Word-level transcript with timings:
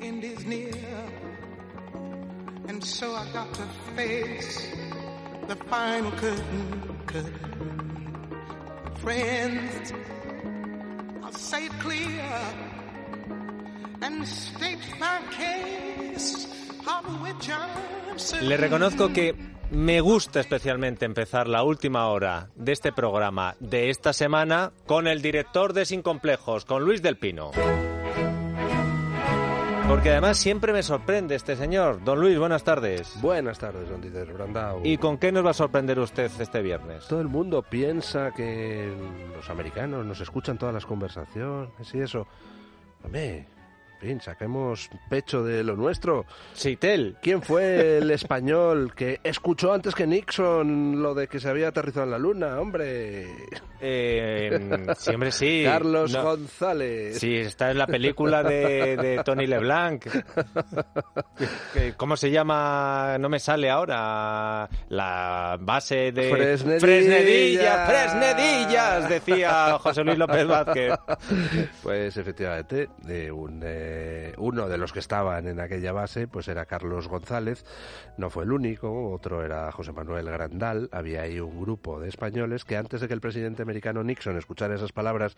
end 0.00 0.24
is 0.24 0.44
near. 0.46 0.72
And 2.68 2.82
so 2.82 3.14
I 3.14 3.26
got 3.32 3.52
to 3.54 3.62
face 3.94 4.74
the 5.48 5.56
final 5.56 6.10
curtain, 6.12 6.96
curtain. 7.06 8.16
Friends, 8.96 9.92
I'll 11.22 11.32
say 11.32 11.66
it 11.66 11.72
clear 11.80 12.24
and 14.02 14.26
state 14.26 14.78
my 14.98 15.20
case 15.30 16.46
of. 16.88 17.06
Le 18.40 18.56
reconozco 18.56 19.12
que 19.12 19.34
me 19.70 20.00
gusta 20.00 20.40
especialmente 20.40 21.04
empezar 21.04 21.48
la 21.48 21.64
última 21.64 22.06
hora 22.08 22.48
de 22.54 22.72
este 22.72 22.92
programa 22.92 23.56
de 23.58 23.90
esta 23.90 24.12
semana 24.12 24.72
con 24.86 25.08
el 25.08 25.22
director 25.22 25.72
de 25.72 25.84
Sin 25.84 26.02
Complejos, 26.02 26.64
con 26.64 26.84
Luis 26.84 27.02
del 27.02 27.16
Pino. 27.16 27.50
Porque 29.88 30.10
además 30.10 30.36
siempre 30.36 30.72
me 30.72 30.82
sorprende 30.82 31.36
este 31.36 31.54
señor. 31.54 32.02
Don 32.02 32.18
Luis, 32.20 32.36
buenas 32.38 32.64
tardes. 32.64 33.20
Buenas 33.22 33.58
tardes, 33.60 33.88
don 33.88 34.00
Dieter 34.00 34.32
Brandau. 34.32 34.80
¿Y 34.82 34.98
con 34.98 35.16
qué 35.16 35.30
nos 35.30 35.46
va 35.46 35.50
a 35.50 35.54
sorprender 35.54 36.00
usted 36.00 36.28
este 36.40 36.60
viernes? 36.60 37.06
Todo 37.06 37.20
el 37.20 37.28
mundo 37.28 37.62
piensa 37.62 38.32
que 38.32 38.92
los 39.34 39.48
americanos 39.48 40.04
nos 40.04 40.20
escuchan 40.20 40.58
todas 40.58 40.74
las 40.74 40.84
conversaciones 40.84 41.94
y 41.94 42.00
eso. 42.00 42.26
Hombre, 43.04 43.46
fin, 44.06 44.20
saquemos 44.20 44.88
pecho 45.08 45.42
de 45.42 45.62
lo 45.62 45.76
nuestro. 45.76 46.24
Sitel. 46.54 47.16
¿Quién 47.20 47.42
fue 47.42 47.98
el 47.98 48.10
español 48.12 48.92
que 48.94 49.20
escuchó 49.22 49.72
antes 49.72 49.94
que 49.94 50.06
Nixon 50.06 51.02
lo 51.02 51.14
de 51.14 51.28
que 51.28 51.40
se 51.40 51.48
había 51.48 51.68
aterrizado 51.68 52.04
en 52.04 52.10
la 52.12 52.18
luna? 52.18 52.60
Hombre. 52.60 53.26
Eh, 53.80 54.86
siempre 54.96 55.30
sí. 55.32 55.62
Carlos 55.66 56.12
No. 56.12 56.22
González. 56.22 57.18
Sí, 57.18 57.34
está 57.36 57.70
en 57.70 57.78
la 57.78 57.86
película 57.86 58.42
de, 58.42 58.96
de 58.96 59.22
Tony 59.24 59.46
LeBlanc. 59.46 60.06
¿Cómo 61.96 62.16
se 62.16 62.30
llama? 62.30 63.16
No 63.18 63.28
me 63.28 63.38
sale 63.38 63.70
ahora. 63.70 64.68
La 64.88 65.56
base 65.60 66.12
de... 66.12 66.30
Fresnedillas. 66.30 66.80
Fresnedillas, 66.80 67.88
Fresnedillas, 67.88 69.08
decía 69.08 69.78
José 69.78 70.04
Luis 70.04 70.18
López 70.18 70.46
Vázquez. 70.46 70.92
Pues 71.82 72.16
efectivamente, 72.16 72.88
de 73.02 73.30
un, 73.32 73.60
eh, 73.64 73.95
uno 74.38 74.68
de 74.68 74.78
los 74.78 74.92
que 74.92 74.98
estaban 75.00 75.46
en 75.48 75.60
aquella 75.60 75.92
base, 75.92 76.28
pues 76.28 76.48
era 76.48 76.66
Carlos 76.66 77.08
González, 77.08 77.64
no 78.16 78.30
fue 78.30 78.44
el 78.44 78.52
único, 78.52 79.12
otro 79.12 79.44
era 79.44 79.70
José 79.72 79.92
Manuel 79.92 80.26
Grandal, 80.30 80.88
había 80.92 81.22
ahí 81.22 81.40
un 81.40 81.60
grupo 81.60 82.00
de 82.00 82.08
españoles 82.08 82.64
que 82.64 82.76
antes 82.76 83.00
de 83.00 83.08
que 83.08 83.14
el 83.14 83.20
presidente 83.20 83.62
americano 83.62 84.02
Nixon 84.02 84.36
escuchara 84.36 84.74
esas 84.74 84.92
palabras, 84.92 85.36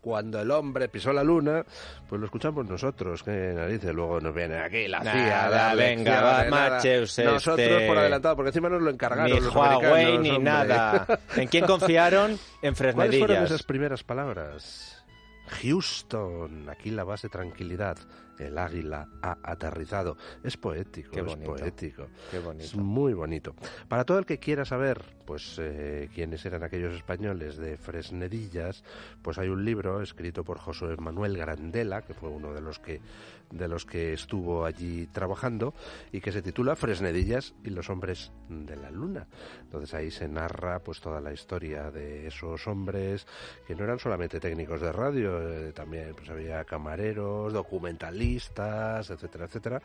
cuando 0.00 0.40
el 0.40 0.50
hombre 0.50 0.88
pisó 0.88 1.12
la 1.12 1.22
luna, 1.22 1.64
pues 2.08 2.18
lo 2.20 2.24
escuchamos 2.24 2.66
nosotros, 2.68 3.22
que 3.22 3.30
narices, 3.54 3.94
luego 3.94 4.20
nos 4.20 4.34
viene 4.34 4.56
aquí 4.58 4.88
la 4.88 5.00
CIA, 5.00 5.12
Nada, 5.12 5.74
venga, 5.76 6.20
va, 6.20 6.44
nada. 6.44 6.50
Macheus, 6.50 7.16
Nosotros 7.20 7.60
este- 7.60 7.86
por 7.86 7.98
adelantado, 7.98 8.34
porque 8.34 8.48
encima 8.48 8.68
nos 8.68 8.82
lo 8.82 8.90
encargaron 8.90 9.32
Ni 9.32 9.38
los 9.40 9.54
Huawei 9.54 10.18
ni 10.18 10.30
hombre. 10.30 10.38
nada. 10.50 11.06
¿En 11.36 11.46
quién 11.46 11.66
confiaron? 11.66 12.32
En 12.32 12.38
¿Cuáles 12.74 12.74
fueron 12.74 12.74
Fresnedillas. 13.04 13.44
esas 13.44 13.62
primeras 13.62 14.02
palabras? 14.02 15.01
Houston, 15.60 16.68
aquí 16.68 16.90
la 16.90 17.04
base 17.04 17.28
tranquilidad. 17.28 17.98
El 18.38 18.58
águila 18.58 19.08
ha 19.22 19.38
aterrizado. 19.42 20.16
Es 20.42 20.56
poético, 20.56 21.10
Qué 21.12 21.20
es 21.20 21.36
poético. 21.36 22.06
Qué 22.30 22.38
Es 22.38 22.44
bonito. 22.44 22.78
muy 22.78 23.12
bonito. 23.14 23.54
Para 23.88 24.04
todo 24.04 24.18
el 24.18 24.26
que 24.26 24.38
quiera 24.38 24.64
saber, 24.64 25.02
pues, 25.26 25.56
eh, 25.60 26.08
quiénes 26.14 26.44
eran 26.44 26.62
aquellos 26.62 26.94
españoles 26.94 27.56
de 27.56 27.76
Fresnedillas, 27.76 28.84
pues 29.22 29.38
hay 29.38 29.48
un 29.48 29.64
libro 29.64 30.02
escrito 30.02 30.44
por 30.44 30.58
José 30.58 30.96
Manuel 30.98 31.36
Grandela, 31.36 32.02
que 32.02 32.14
fue 32.14 32.28
uno 32.28 32.52
de 32.52 32.60
los 32.60 32.78
que 32.78 33.00
de 33.50 33.68
los 33.68 33.84
que 33.84 34.14
estuvo 34.14 34.64
allí 34.64 35.06
trabajando 35.08 35.74
y 36.10 36.22
que 36.22 36.32
se 36.32 36.40
titula 36.40 36.74
Fresnedillas 36.74 37.54
y 37.62 37.68
los 37.68 37.90
hombres 37.90 38.32
de 38.48 38.76
la 38.76 38.90
luna. 38.90 39.26
Entonces 39.60 39.92
ahí 39.92 40.10
se 40.10 40.26
narra 40.26 40.78
pues 40.78 41.02
toda 41.02 41.20
la 41.20 41.34
historia 41.34 41.90
de 41.90 42.26
esos 42.28 42.66
hombres 42.66 43.26
que 43.66 43.74
no 43.74 43.84
eran 43.84 43.98
solamente 43.98 44.40
técnicos 44.40 44.80
de 44.80 44.90
radio, 44.90 45.38
eh, 45.52 45.72
también 45.74 46.14
pues 46.14 46.30
había 46.30 46.64
camareros, 46.64 47.52
documentalistas, 47.52 48.21
etcétera, 48.22 49.44
etcétera 49.46 49.82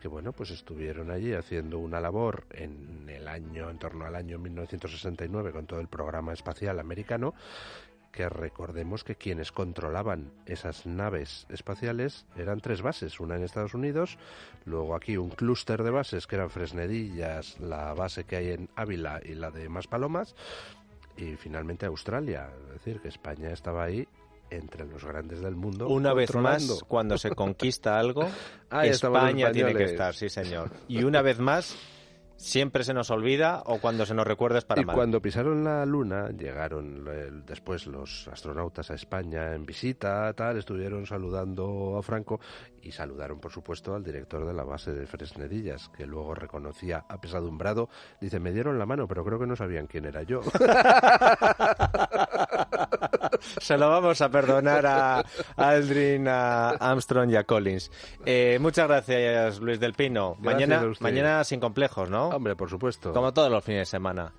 que 0.00 0.08
bueno, 0.08 0.32
pues 0.32 0.50
estuvieron 0.50 1.10
allí 1.10 1.32
haciendo 1.34 1.78
una 1.78 2.00
labor 2.00 2.44
en 2.50 3.08
el 3.08 3.26
año, 3.28 3.68
en 3.68 3.78
torno 3.78 4.06
al 4.06 4.14
año 4.14 4.38
1969 4.38 5.52
con 5.52 5.66
todo 5.66 5.80
el 5.80 5.88
programa 5.88 6.32
espacial 6.32 6.78
americano, 6.78 7.34
que 8.12 8.28
recordemos 8.28 9.04
que 9.04 9.16
quienes 9.16 9.52
controlaban 9.52 10.32
esas 10.46 10.86
naves 10.86 11.46
espaciales 11.50 12.26
eran 12.36 12.60
tres 12.60 12.80
bases, 12.80 13.20
una 13.20 13.36
en 13.36 13.42
Estados 13.42 13.74
Unidos, 13.74 14.18
luego 14.64 14.94
aquí 14.94 15.16
un 15.16 15.30
clúster 15.30 15.82
de 15.82 15.90
bases 15.90 16.26
que 16.26 16.36
eran 16.36 16.50
Fresnedillas, 16.50 17.60
la 17.60 17.92
base 17.94 18.24
que 18.24 18.36
hay 18.36 18.50
en 18.52 18.70
Ávila 18.76 19.20
y 19.24 19.34
la 19.34 19.50
de 19.50 19.68
Maspalomas, 19.68 20.34
y 21.16 21.36
finalmente 21.36 21.86
Australia, 21.86 22.50
es 22.68 22.72
decir, 22.74 23.00
que 23.00 23.08
España 23.08 23.50
estaba 23.50 23.84
ahí 23.84 24.06
entre 24.50 24.86
los 24.86 25.04
grandes 25.04 25.40
del 25.40 25.56
mundo. 25.56 25.88
Una 25.88 26.14
vez 26.14 26.34
más, 26.34 26.82
cuando 26.86 27.18
se 27.18 27.30
conquista 27.30 27.98
algo, 27.98 28.28
los 28.70 28.84
España 28.84 29.52
tiene 29.52 29.74
que 29.74 29.84
estar, 29.84 30.14
sí 30.14 30.28
señor. 30.28 30.70
Y 30.88 31.04
una 31.04 31.22
vez 31.22 31.38
más, 31.38 31.76
siempre 32.38 32.84
se 32.84 32.94
nos 32.94 33.10
olvida 33.10 33.62
o 33.66 33.78
cuando 33.78 34.06
se 34.06 34.14
nos 34.14 34.26
recuerda 34.26 34.58
es 34.58 34.64
para 34.64 34.80
y 34.80 34.84
mal. 34.84 34.94
cuando 34.94 35.20
pisaron 35.20 35.64
la 35.64 35.84
luna, 35.84 36.30
llegaron 36.30 37.04
eh, 37.10 37.28
después 37.44 37.86
los 37.86 38.28
astronautas 38.28 38.90
a 38.90 38.94
España 38.94 39.54
en 39.54 39.66
visita, 39.66 40.32
tal, 40.34 40.56
estuvieron 40.56 41.04
saludando 41.04 41.98
a 41.98 42.02
Franco 42.02 42.40
y 42.80 42.92
saludaron, 42.92 43.40
por 43.40 43.50
supuesto, 43.52 43.94
al 43.94 44.04
director 44.04 44.46
de 44.46 44.54
la 44.54 44.62
base 44.62 44.92
de 44.92 45.06
Fresnedillas, 45.06 45.88
que 45.90 46.06
luego 46.06 46.34
reconocía 46.34 47.04
apesadumbrado. 47.08 47.88
Dice, 48.20 48.38
me 48.38 48.52
dieron 48.52 48.78
la 48.78 48.86
mano, 48.86 49.08
pero 49.08 49.24
creo 49.24 49.38
que 49.38 49.46
no 49.46 49.56
sabían 49.56 49.86
quién 49.88 50.04
era 50.06 50.22
yo. 50.22 50.40
Se 53.60 53.76
lo 53.76 53.90
vamos 53.90 54.20
a 54.20 54.30
perdonar 54.30 54.86
a 54.86 55.24
Aldrin, 55.56 56.28
a 56.28 56.70
Armstrong 56.70 57.30
y 57.30 57.36
a 57.36 57.44
Collins. 57.44 57.90
Eh, 58.24 58.58
muchas 58.60 58.88
gracias, 58.88 59.60
Luis 59.60 59.78
del 59.80 59.94
Pino. 59.94 60.36
Gracias 60.40 60.68
mañana, 60.68 60.92
mañana 61.00 61.44
sin 61.44 61.60
complejos, 61.60 62.08
¿no? 62.08 62.27
Hombre, 62.32 62.56
por 62.56 62.68
supuesto. 62.70 63.12
Como 63.12 63.32
todos 63.32 63.50
los 63.50 63.64
fines 63.64 63.80
de 63.80 63.86
semana. 63.86 64.32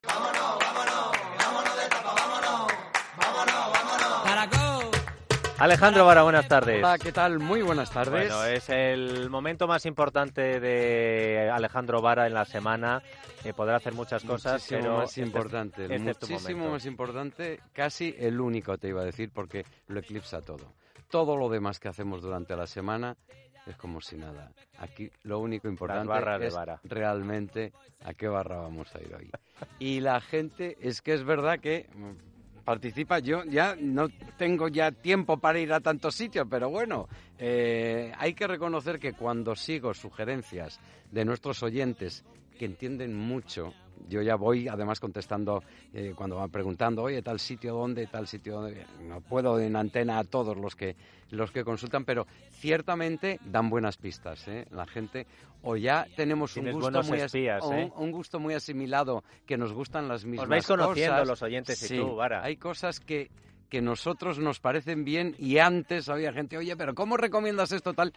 Alejandro 5.57 6.05
Vara, 6.05 6.23
buenas 6.23 6.47
tardes. 6.47 6.77
Hola, 6.77 6.97
¿qué 6.97 7.11
tal? 7.11 7.38
Muy 7.39 7.61
buenas 7.61 7.91
tardes. 7.91 8.29
Bueno, 8.29 8.45
es 8.45 8.69
el 8.69 9.29
momento 9.29 9.67
más 9.67 9.85
importante 9.85 10.61
de 10.61 11.50
Alejandro 11.53 12.01
Vara 12.01 12.27
en 12.27 12.33
la 12.33 12.45
semana. 12.45 13.03
Eh, 13.44 13.53
podrá 13.53 13.75
hacer 13.75 13.94
muchas 13.94 14.23
cosas, 14.23 14.53
muchísimo 14.53 14.79
pero 14.81 14.97
más 14.97 15.09
este- 15.09 15.21
importante, 15.21 15.83
este 15.94 16.11
es 16.11 16.17
tu 16.19 16.27
muchísimo 16.27 16.69
más 16.69 16.85
importante, 16.85 17.59
casi 17.73 18.16
el 18.17 18.39
único 18.39 18.77
te 18.77 18.88
iba 18.88 19.01
a 19.01 19.06
decir 19.06 19.31
porque 19.33 19.66
lo 19.88 20.00
eclipsa 20.00 20.41
todo. 20.41 20.73
Todo 21.09 21.35
lo 21.35 21.50
demás 21.50 21.79
que 21.79 21.89
hacemos 21.89 22.21
durante 22.21 22.56
la 22.56 22.66
semana 22.66 23.17
es 23.69 23.78
como 23.78 24.02
si 24.02 24.18
nada. 24.18 24.52
Aquí 24.78 25.09
lo 25.24 25.40
único 25.40 25.68
importante 25.68 26.46
es 26.46 26.53
Vara. 26.53 26.80
realmente 26.84 27.72
a 28.03 28.13
qué 28.13 28.28
barra 28.28 28.57
vamos 28.57 28.94
a 28.96 29.00
ir 29.02 29.13
hoy. 29.13 29.30
Y 29.80 30.00
la 30.00 30.19
gente, 30.22 30.78
es 30.81 31.02
que 31.02 31.13
es 31.13 31.24
verdad 31.24 31.59
que 31.59 31.88
mm, 31.94 32.63
participa, 32.63 33.19
yo 33.19 33.44
ya 33.46 33.75
no 33.80 34.09
tengo 34.38 34.68
ya 34.68 34.91
tiempo 34.91 35.38
para 35.38 35.59
ir 35.59 35.74
a 35.74 35.80
tantos 35.80 36.16
sitios, 36.16 36.47
pero 36.50 36.69
bueno, 36.69 37.07
eh, 37.38 38.12
hay 38.18 38.34
que 38.34 38.47
reconocer 38.47 39.00
que 39.00 39.13
cuando 39.13 39.56
sigo 39.56 39.94
sugerencias 39.94 40.80
de 41.12 41.25
nuestros 41.25 41.63
oyentes 41.63 42.24
que 42.57 42.66
entienden 42.66 43.16
mucho, 43.16 43.74
yo 44.08 44.22
ya 44.22 44.36
voy 44.36 44.68
además 44.68 45.00
contestando 45.00 45.64
eh, 45.94 46.14
cuando 46.16 46.38
van 46.38 46.50
preguntando, 46.50 47.04
oye, 47.04 47.22
tal 47.22 47.40
sitio 47.40 47.74
dónde, 47.74 48.08
tal 48.08 48.28
sitio 48.28 48.62
dónde, 48.62 48.86
no 49.02 49.22
puedo 49.22 49.60
en 49.60 49.76
antena 49.76 50.20
a 50.20 50.24
todos 50.24 50.56
los 50.58 50.76
que 50.76 50.96
los 51.32 51.52
que 51.52 51.64
consultan, 51.64 52.06
pero 52.06 52.25
ciertamente 52.63 53.40
dan 53.46 53.69
buenas 53.69 53.98
pistas, 53.98 54.48
¿eh? 54.48 54.66
La 54.72 54.86
gente 54.86 55.25
o 55.63 55.75
ya 55.75 56.07
tenemos 56.16 56.56
un 56.57 56.72
gusto 56.72 57.04
muy 57.04 57.18
as- 57.19 57.25
espías, 57.25 57.63
un- 57.66 57.75
¿eh? 57.75 57.92
un, 57.98 58.12
gusto 58.12 58.40
muy 58.40 58.54
asimilado 58.54 59.24
que 59.46 59.57
nos 59.57 59.74
gustan 59.74 60.07
las 60.07 60.24
mismas 60.25 60.44
Os 60.44 60.50
vais 60.50 60.66
conociendo 60.68 61.13
cosas. 61.13 61.28
los 61.28 61.42
oyentes 61.42 61.84
y 61.84 61.88
Sí, 61.88 61.98
tú, 61.98 62.16
Vara. 62.16 62.44
Hay 62.44 62.57
cosas 62.57 63.00
que 63.00 63.30
que 63.69 63.81
nosotros 63.84 64.40
nos 64.40 64.60
parecen 64.60 65.06
bien 65.06 65.36
y 65.38 65.60
antes 65.60 66.10
había 66.10 66.34
gente, 66.34 66.57
oye, 66.57 66.75
pero 66.75 66.95
¿cómo 66.95 67.18
recomiendas 67.18 67.72
esto 67.72 67.94
tal? 67.94 68.13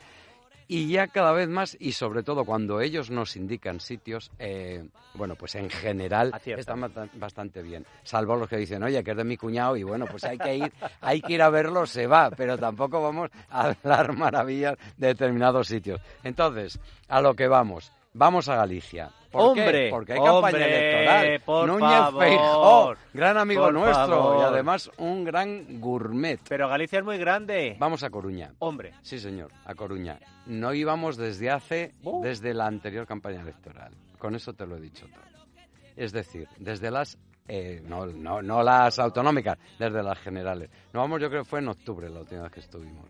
Y 0.69 0.89
ya 0.89 1.09
cada 1.09 1.33
vez 1.33 1.49
más, 1.49 1.77
y 1.81 1.93
sobre 1.93 2.23
todo 2.23 2.45
cuando 2.45 2.81
ellos 2.81 3.11
nos 3.11 3.37
indican 3.37 3.81
sitios, 3.81 4.31
eh, 4.39 4.85
bueno, 5.15 5.35
pues 5.37 5.55
en 5.55 5.69
general 5.69 6.31
Aciertan. 6.33 6.61
están 6.61 6.81
basta- 6.81 7.09
bastante 7.19 7.63
bien. 7.63 7.85
Salvo 8.05 8.37
los 8.37 8.49
que 8.49 8.57
dicen, 8.57 8.83
oye, 8.83 9.03
que 9.05 9.11
es 9.11 9.17
de 9.17 9.25
mi 9.25 9.37
cuñado, 9.37 9.77
y 9.77 9.83
bueno, 9.83 10.07
pues 10.07 10.25
hay 10.25 10.39
que 10.39 10.57
ir, 10.57 10.73
hay 11.01 11.21
que 11.21 11.35
ir 11.35 11.43
a 11.43 11.51
verlo, 11.51 11.85
se 11.87 12.07
va, 12.07 12.31
pero 12.31 12.57
tampoco 12.57 13.03
vamos 13.03 13.31
a 13.51 13.69
hablar 13.85 14.17
maravillas 14.17 14.77
de 14.97 15.09
determinados 15.09 15.69
sitios. 15.69 16.01
Entonces, 16.25 16.79
a 17.09 17.21
lo 17.21 17.35
que 17.35 17.49
vamos. 17.49 17.93
Vamos 18.15 18.49
a 18.49 18.57
Galicia. 18.57 19.11
¿Por 19.31 19.55
qué? 19.55 19.61
Hombre, 19.63 19.91
Porque 19.91 20.13
hay 20.13 20.19
hombre, 20.19 20.53
campaña 20.53 20.67
electoral. 20.67 21.41
por 21.47 21.67
Núñez 21.67 21.89
favor, 21.99 22.23
Feijóo, 22.23 22.95
gran 23.15 23.39
amigo 23.39 23.73
nuestro 23.73 24.39
y 24.41 24.43
además 24.43 24.91
un 24.99 25.25
gran 25.25 25.81
gourmet. 25.81 26.39
Pero 26.47 26.69
Galicia 26.69 26.99
es 26.99 27.05
muy 27.07 27.17
grande. 27.17 27.77
Vamos 27.79 28.03
a 28.03 28.11
Coruña. 28.11 28.53
Hombre. 28.59 28.93
Sí, 29.01 29.19
señor, 29.19 29.51
a 29.65 29.75
Coruña. 29.75 30.19
No 30.45 30.75
íbamos 30.75 31.17
desde 31.17 31.51
hace, 31.51 31.95
Uh. 32.03 32.23
desde 32.23 32.53
la 32.53 32.67
anterior 32.67 33.07
campaña 33.07 33.41
electoral. 33.41 33.95
Con 34.19 34.35
eso 34.35 34.53
te 34.53 34.67
lo 34.67 34.77
he 34.77 34.81
dicho 34.81 35.07
todo. 35.07 35.47
Es 35.97 36.13
decir, 36.13 36.47
desde 36.59 36.91
las, 36.91 37.17
eh, 37.49 37.81
no, 37.87 38.05
no, 38.07 38.43
no 38.43 38.63
las 38.63 38.99
autonómicas, 38.99 39.57
desde 39.79 40.03
las 40.03 40.19
generales. 40.19 40.69
No 40.93 41.01
vamos, 41.01 41.21
yo 41.23 41.31
creo 41.31 41.43
que 41.43 41.49
fue 41.49 41.61
en 41.61 41.69
octubre 41.69 42.11
la 42.11 42.21
última 42.21 42.43
vez 42.43 42.53
que 42.53 42.61
estuvimos. 42.61 43.07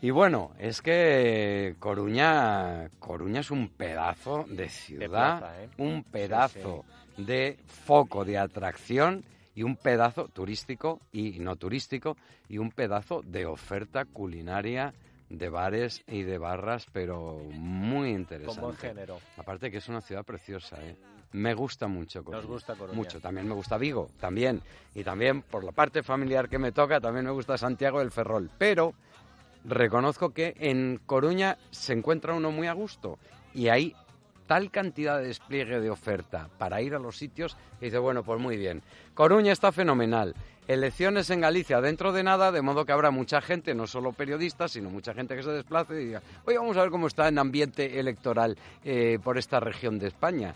Y 0.00 0.10
bueno, 0.10 0.52
es 0.58 0.80
que 0.80 1.74
Coruña, 1.80 2.88
Coruña 3.00 3.40
es 3.40 3.50
un 3.50 3.68
pedazo 3.68 4.44
de 4.48 4.68
ciudad, 4.68 5.08
plaza, 5.40 5.62
¿eh? 5.64 5.68
un 5.78 6.04
pedazo 6.04 6.84
de 7.16 7.58
foco 7.66 8.24
de 8.24 8.38
atracción 8.38 9.24
y 9.56 9.64
un 9.64 9.74
pedazo 9.74 10.28
turístico 10.28 11.00
y 11.10 11.40
no 11.40 11.56
turístico 11.56 12.16
y 12.48 12.58
un 12.58 12.70
pedazo 12.70 13.22
de 13.24 13.46
oferta 13.46 14.04
culinaria 14.04 14.94
de 15.28 15.48
bares 15.48 16.04
y 16.06 16.22
de 16.22 16.38
barras, 16.38 16.86
pero 16.92 17.40
muy 17.52 18.12
Con 18.12 18.20
interesante. 18.20 18.60
buen 18.60 18.76
género. 18.76 19.18
Aparte 19.36 19.70
que 19.70 19.78
es 19.78 19.88
una 19.88 20.00
ciudad 20.00 20.24
preciosa, 20.24 20.76
¿eh? 20.80 20.96
Me 21.32 21.52
gusta 21.52 21.88
mucho 21.88 22.24
Coruña. 22.24 22.40
Nos 22.40 22.50
gusta 22.50 22.74
Coruña. 22.74 22.96
Mucho. 22.96 23.20
También 23.20 23.46
me 23.46 23.54
gusta 23.54 23.76
Vigo, 23.76 24.08
también. 24.18 24.62
Y 24.94 25.04
también, 25.04 25.42
por 25.42 25.62
la 25.62 25.72
parte 25.72 26.02
familiar 26.02 26.48
que 26.48 26.58
me 26.58 26.72
toca, 26.72 27.00
también 27.00 27.26
me 27.26 27.32
gusta 27.32 27.58
Santiago 27.58 27.98
del 27.98 28.10
Ferrol. 28.10 28.48
Pero 28.56 28.94
reconozco 29.64 30.30
que 30.30 30.54
en 30.58 31.00
Coruña 31.06 31.58
se 31.70 31.92
encuentra 31.92 32.34
uno 32.34 32.50
muy 32.50 32.66
a 32.66 32.72
gusto. 32.72 33.18
Y 33.54 33.68
hay 33.68 33.94
tal 34.46 34.70
cantidad 34.70 35.18
de 35.18 35.28
despliegue 35.28 35.78
de 35.78 35.90
oferta 35.90 36.48
para 36.58 36.80
ir 36.80 36.94
a 36.94 36.98
los 36.98 37.16
sitios 37.16 37.56
que 37.78 37.86
dice, 37.86 37.98
bueno, 37.98 38.24
pues 38.24 38.40
muy 38.40 38.56
bien. 38.56 38.82
Coruña 39.14 39.52
está 39.52 39.70
fenomenal. 39.70 40.34
Elecciones 40.66 41.30
en 41.30 41.40
Galicia 41.40 41.80
dentro 41.80 42.12
de 42.12 42.22
nada, 42.22 42.50
de 42.50 42.62
modo 42.62 42.84
que 42.84 42.92
habrá 42.92 43.10
mucha 43.10 43.40
gente, 43.40 43.74
no 43.74 43.86
solo 43.86 44.12
periodistas, 44.12 44.72
sino 44.72 44.90
mucha 44.90 45.14
gente 45.14 45.36
que 45.36 45.42
se 45.42 45.50
desplace 45.50 45.94
y 46.00 46.06
diga, 46.06 46.22
oye, 46.44 46.58
vamos 46.58 46.76
a 46.76 46.82
ver 46.82 46.90
cómo 46.90 47.06
está 47.06 47.28
en 47.28 47.38
ambiente 47.38 47.98
electoral 47.98 48.56
eh, 48.84 49.18
por 49.22 49.38
esta 49.38 49.60
región 49.60 49.98
de 49.98 50.08
España. 50.08 50.54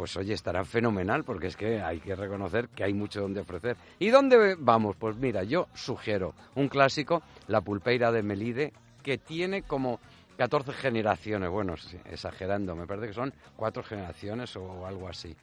Pues 0.00 0.16
oye, 0.16 0.32
estará 0.32 0.64
fenomenal 0.64 1.24
porque 1.24 1.48
es 1.48 1.56
que 1.58 1.82
hay 1.82 2.00
que 2.00 2.16
reconocer 2.16 2.70
que 2.70 2.84
hay 2.84 2.94
mucho 2.94 3.20
donde 3.20 3.42
ofrecer. 3.42 3.76
¿Y 3.98 4.08
dónde 4.08 4.56
vamos? 4.58 4.96
Pues 4.96 5.14
mira, 5.16 5.42
yo 5.42 5.68
sugiero 5.74 6.32
un 6.54 6.68
clásico, 6.68 7.22
la 7.48 7.60
pulpeira 7.60 8.10
de 8.10 8.22
Melide, 8.22 8.72
que 9.02 9.18
tiene 9.18 9.60
como 9.60 10.00
14 10.38 10.72
generaciones, 10.72 11.50
bueno, 11.50 11.74
exagerando, 12.06 12.74
me 12.74 12.86
parece 12.86 13.08
que 13.08 13.12
son 13.12 13.34
cuatro 13.56 13.82
generaciones 13.82 14.56
o 14.56 14.86
algo 14.86 15.06
así, 15.06 15.36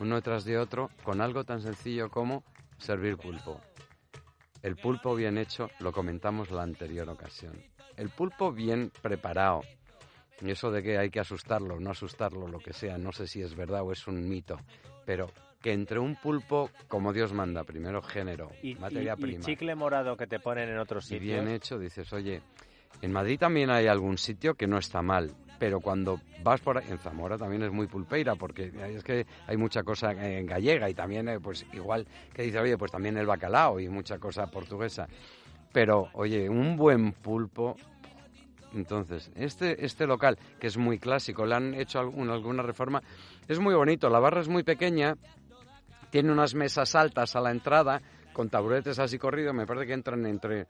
uno 0.00 0.14
detrás 0.14 0.46
de 0.46 0.56
otro, 0.56 0.88
con 1.02 1.20
algo 1.20 1.44
tan 1.44 1.60
sencillo 1.60 2.08
como 2.08 2.44
servir 2.78 3.18
pulpo. 3.18 3.60
El 4.62 4.76
pulpo 4.76 5.14
bien 5.16 5.36
hecho 5.36 5.68
lo 5.80 5.92
comentamos 5.92 6.50
la 6.50 6.62
anterior 6.62 7.10
ocasión. 7.10 7.62
El 7.98 8.08
pulpo 8.08 8.52
bien 8.52 8.90
preparado, 9.02 9.64
y 10.40 10.50
eso 10.50 10.70
de 10.70 10.82
que 10.82 10.98
hay 10.98 11.10
que 11.10 11.20
asustarlo, 11.20 11.80
no 11.80 11.90
asustarlo, 11.90 12.46
lo 12.48 12.58
que 12.60 12.72
sea, 12.72 12.98
no 12.98 13.12
sé 13.12 13.26
si 13.26 13.42
es 13.42 13.54
verdad 13.56 13.82
o 13.82 13.92
es 13.92 14.06
un 14.06 14.28
mito, 14.28 14.58
pero 15.04 15.30
que 15.60 15.72
entre 15.72 15.98
un 15.98 16.14
pulpo, 16.16 16.70
como 16.86 17.12
Dios 17.12 17.32
manda, 17.32 17.64
primero 17.64 18.00
género, 18.02 18.50
Y, 18.62 18.74
materia 18.76 19.14
y- 19.16 19.18
y 19.18 19.20
prima, 19.20 19.44
chicle 19.44 19.74
morado 19.74 20.16
que 20.16 20.26
te 20.26 20.38
ponen 20.38 20.68
en 20.68 20.78
otros 20.78 21.04
y 21.06 21.08
sitios. 21.18 21.22
bien 21.22 21.48
hecho, 21.48 21.78
dices, 21.78 22.12
oye, 22.12 22.40
en 23.02 23.12
Madrid 23.12 23.38
también 23.38 23.70
hay 23.70 23.86
algún 23.88 24.18
sitio 24.18 24.54
que 24.54 24.66
no 24.68 24.78
está 24.78 25.02
mal, 25.02 25.30
pero 25.58 25.80
cuando 25.80 26.20
vas 26.44 26.60
por 26.60 26.78
ahí, 26.78 26.84
en 26.88 26.98
Zamora 26.98 27.36
también 27.36 27.64
es 27.64 27.72
muy 27.72 27.88
pulpeira, 27.88 28.36
porque 28.36 28.72
es 28.94 29.02
que 29.02 29.26
hay 29.48 29.56
mucha 29.56 29.82
cosa 29.82 30.12
en 30.12 30.46
gallega 30.46 30.88
y 30.88 30.94
también, 30.94 31.28
eh, 31.28 31.40
pues 31.40 31.66
igual 31.72 32.06
que 32.32 32.42
dice, 32.42 32.60
oye, 32.60 32.78
pues 32.78 32.92
también 32.92 33.16
el 33.18 33.26
bacalao 33.26 33.80
y 33.80 33.88
mucha 33.88 34.18
cosa 34.20 34.46
portuguesa. 34.46 35.08
Pero, 35.72 36.08
oye, 36.14 36.48
un 36.48 36.76
buen 36.76 37.12
pulpo. 37.12 37.76
Entonces, 38.74 39.30
este, 39.34 39.84
este 39.84 40.06
local, 40.06 40.38
que 40.60 40.66
es 40.66 40.76
muy 40.76 40.98
clásico, 40.98 41.46
le 41.46 41.54
han 41.54 41.74
hecho 41.74 41.98
algún- 41.98 42.30
alguna 42.30 42.62
reforma, 42.62 43.02
es 43.48 43.58
muy 43.58 43.74
bonito. 43.74 44.10
La 44.10 44.18
barra 44.18 44.40
es 44.40 44.48
muy 44.48 44.62
pequeña, 44.62 45.16
tiene 46.10 46.32
unas 46.32 46.54
mesas 46.54 46.94
altas 46.94 47.34
a 47.36 47.40
la 47.40 47.50
entrada, 47.50 48.02
con 48.38 48.48
taburetes 48.50 49.00
así 49.00 49.18
corridos, 49.18 49.52
me 49.52 49.66
parece 49.66 49.88
que 49.88 49.94
entran 49.94 50.24
entre 50.24 50.68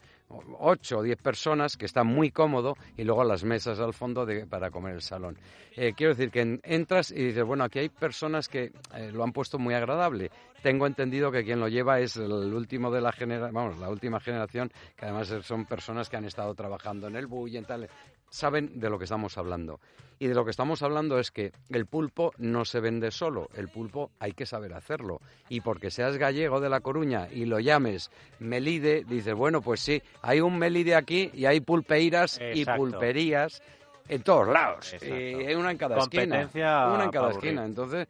8 0.59 1.01
o 1.01 1.03
10 1.03 1.19
personas, 1.21 1.77
que 1.77 1.85
está 1.85 2.03
muy 2.03 2.31
cómodo, 2.31 2.79
y 2.97 3.05
luego 3.05 3.25
las 3.25 3.45
mesas 3.45 3.79
al 3.79 3.93
fondo 3.93 4.25
de- 4.25 4.47
para 4.47 4.71
comer 4.71 4.95
el 4.95 5.03
salón. 5.03 5.37
Eh, 5.77 5.93
quiero 5.95 6.15
decir 6.15 6.31
que 6.31 6.41
en- 6.41 6.61
entras 6.65 7.11
y 7.11 7.23
dices, 7.23 7.45
bueno, 7.45 7.65
aquí 7.65 7.79
hay 7.81 7.91
personas 7.91 8.49
que 8.49 8.73
eh, 8.95 9.13
lo 9.13 9.23
han 9.23 9.33
puesto 9.33 9.59
muy 9.59 9.75
agradable. 9.75 10.31
Tengo 10.63 10.87
entendido 10.87 11.31
que 11.31 11.45
quien 11.45 11.61
lo 11.61 11.69
lleva 11.69 12.01
es 12.01 12.17
el 12.17 12.33
último 12.55 12.91
de 12.91 13.03
la 13.03 13.13
generación, 13.13 13.53
vamos, 13.53 13.79
la 13.79 13.91
última 13.91 14.19
generación, 14.19 14.71
que 14.97 15.05
además 15.05 15.29
son 15.43 15.67
personas 15.67 16.09
que 16.09 16.17
han 16.17 16.25
estado 16.25 16.55
trabajando 16.55 17.07
en 17.07 17.17
el 17.17 17.27
Bull 17.27 17.51
tal. 17.67 17.87
Saben 18.31 18.79
de 18.79 18.91
lo 18.91 18.99
que 18.99 19.05
estamos 19.05 19.39
hablando. 19.39 19.81
Y 20.21 20.27
de 20.27 20.35
lo 20.35 20.45
que 20.45 20.51
estamos 20.51 20.83
hablando 20.83 21.19
es 21.19 21.31
que 21.31 21.53
el 21.71 21.87
pulpo 21.87 22.33
no 22.39 22.65
se 22.65 22.81
vende 22.81 23.13
solo, 23.13 23.49
el 23.55 23.69
pulpo 23.69 24.11
hay 24.19 24.33
que 24.33 24.47
saber 24.47 24.75
hacerlo. 24.75 25.21
Y 25.49 25.61
porque 25.61 25.91
seas 25.91 26.17
gallego 26.17 26.61
de 26.61 26.69
La 26.69 26.81
Coruña 26.81 27.29
y 27.31 27.45
lo 27.45 27.61
llames 27.61 28.11
Melide, 28.41 29.05
dices, 29.05 29.35
bueno, 29.35 29.61
pues 29.63 29.81
sí, 29.81 30.03
hay 30.23 30.41
un 30.41 30.59
Melide 30.59 30.97
aquí 30.97 31.31
y 31.33 31.45
hay 31.45 31.61
pulpeiras 31.61 32.41
y 32.55 32.65
pulperías 32.65 33.63
en 34.09 34.23
todos 34.23 34.49
lados. 34.49 34.93
Exacto. 34.93 35.15
Y 35.15 35.47
hay 35.47 35.55
una 35.55 35.71
en 35.71 35.79
cada 35.79 35.99
esquina. 35.99 36.51
Una 36.53 37.05
en 37.05 37.11
cada 37.11 37.31
esquina. 37.31 37.65
Entonces, 37.65 38.09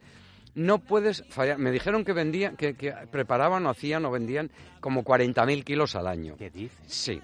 no 0.55 0.79
puedes 0.79 1.23
fallar. 1.29 1.59
Me 1.59 1.71
dijeron 1.71 2.03
que 2.03 2.13
vendían, 2.13 2.57
que, 2.57 2.73
que 2.73 2.91
preparaban 3.11 3.65
o 3.67 3.69
hacían 3.69 4.03
o 4.05 4.11
vendían 4.11 4.49
como 4.79 5.03
40.000 5.03 5.63
kilos 5.63 5.95
al 5.95 6.07
año. 6.07 6.35
¿Qué 6.37 6.49
dices? 6.49 6.79
Sí. 6.87 7.21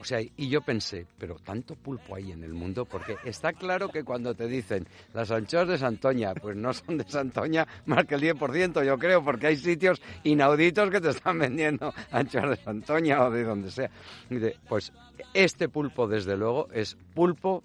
O 0.00 0.04
sea, 0.04 0.20
y 0.20 0.48
yo 0.48 0.60
pensé, 0.60 1.06
pero 1.18 1.36
tanto 1.36 1.74
pulpo 1.74 2.16
hay 2.16 2.32
en 2.32 2.44
el 2.44 2.52
mundo, 2.52 2.84
porque 2.84 3.16
está 3.24 3.52
claro 3.52 3.88
que 3.88 4.04
cuando 4.04 4.34
te 4.34 4.46
dicen 4.46 4.86
las 5.14 5.30
anchoas 5.30 5.68
de 5.68 5.78
Santoña, 5.78 6.34
pues 6.34 6.56
no 6.56 6.72
son 6.72 6.98
de 6.98 7.08
Santoña 7.08 7.66
más 7.86 8.04
que 8.04 8.14
el 8.16 8.22
10%, 8.22 8.84
yo 8.84 8.98
creo, 8.98 9.24
porque 9.24 9.48
hay 9.48 9.56
sitios 9.56 10.00
inauditos 10.24 10.90
que 10.90 11.00
te 11.00 11.10
están 11.10 11.38
vendiendo 11.38 11.92
anchoas 12.10 12.50
de 12.50 12.56
Santoña 12.56 13.24
o 13.24 13.30
de 13.30 13.44
donde 13.44 13.70
sea. 13.70 13.90
Pues 14.68 14.92
este 15.34 15.68
pulpo, 15.68 16.06
desde 16.06 16.36
luego, 16.36 16.68
es 16.72 16.96
pulpo 17.14 17.64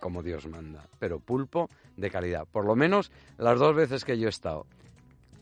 como 0.00 0.22
Dios 0.22 0.46
manda, 0.48 0.88
pero 0.98 1.20
pulpo 1.20 1.68
de 1.96 2.10
calidad. 2.10 2.46
Por 2.50 2.64
lo 2.64 2.74
menos 2.74 3.12
las 3.38 3.58
dos 3.58 3.74
veces 3.74 4.04
que 4.04 4.18
yo 4.18 4.26
he 4.26 4.30
estado. 4.30 4.66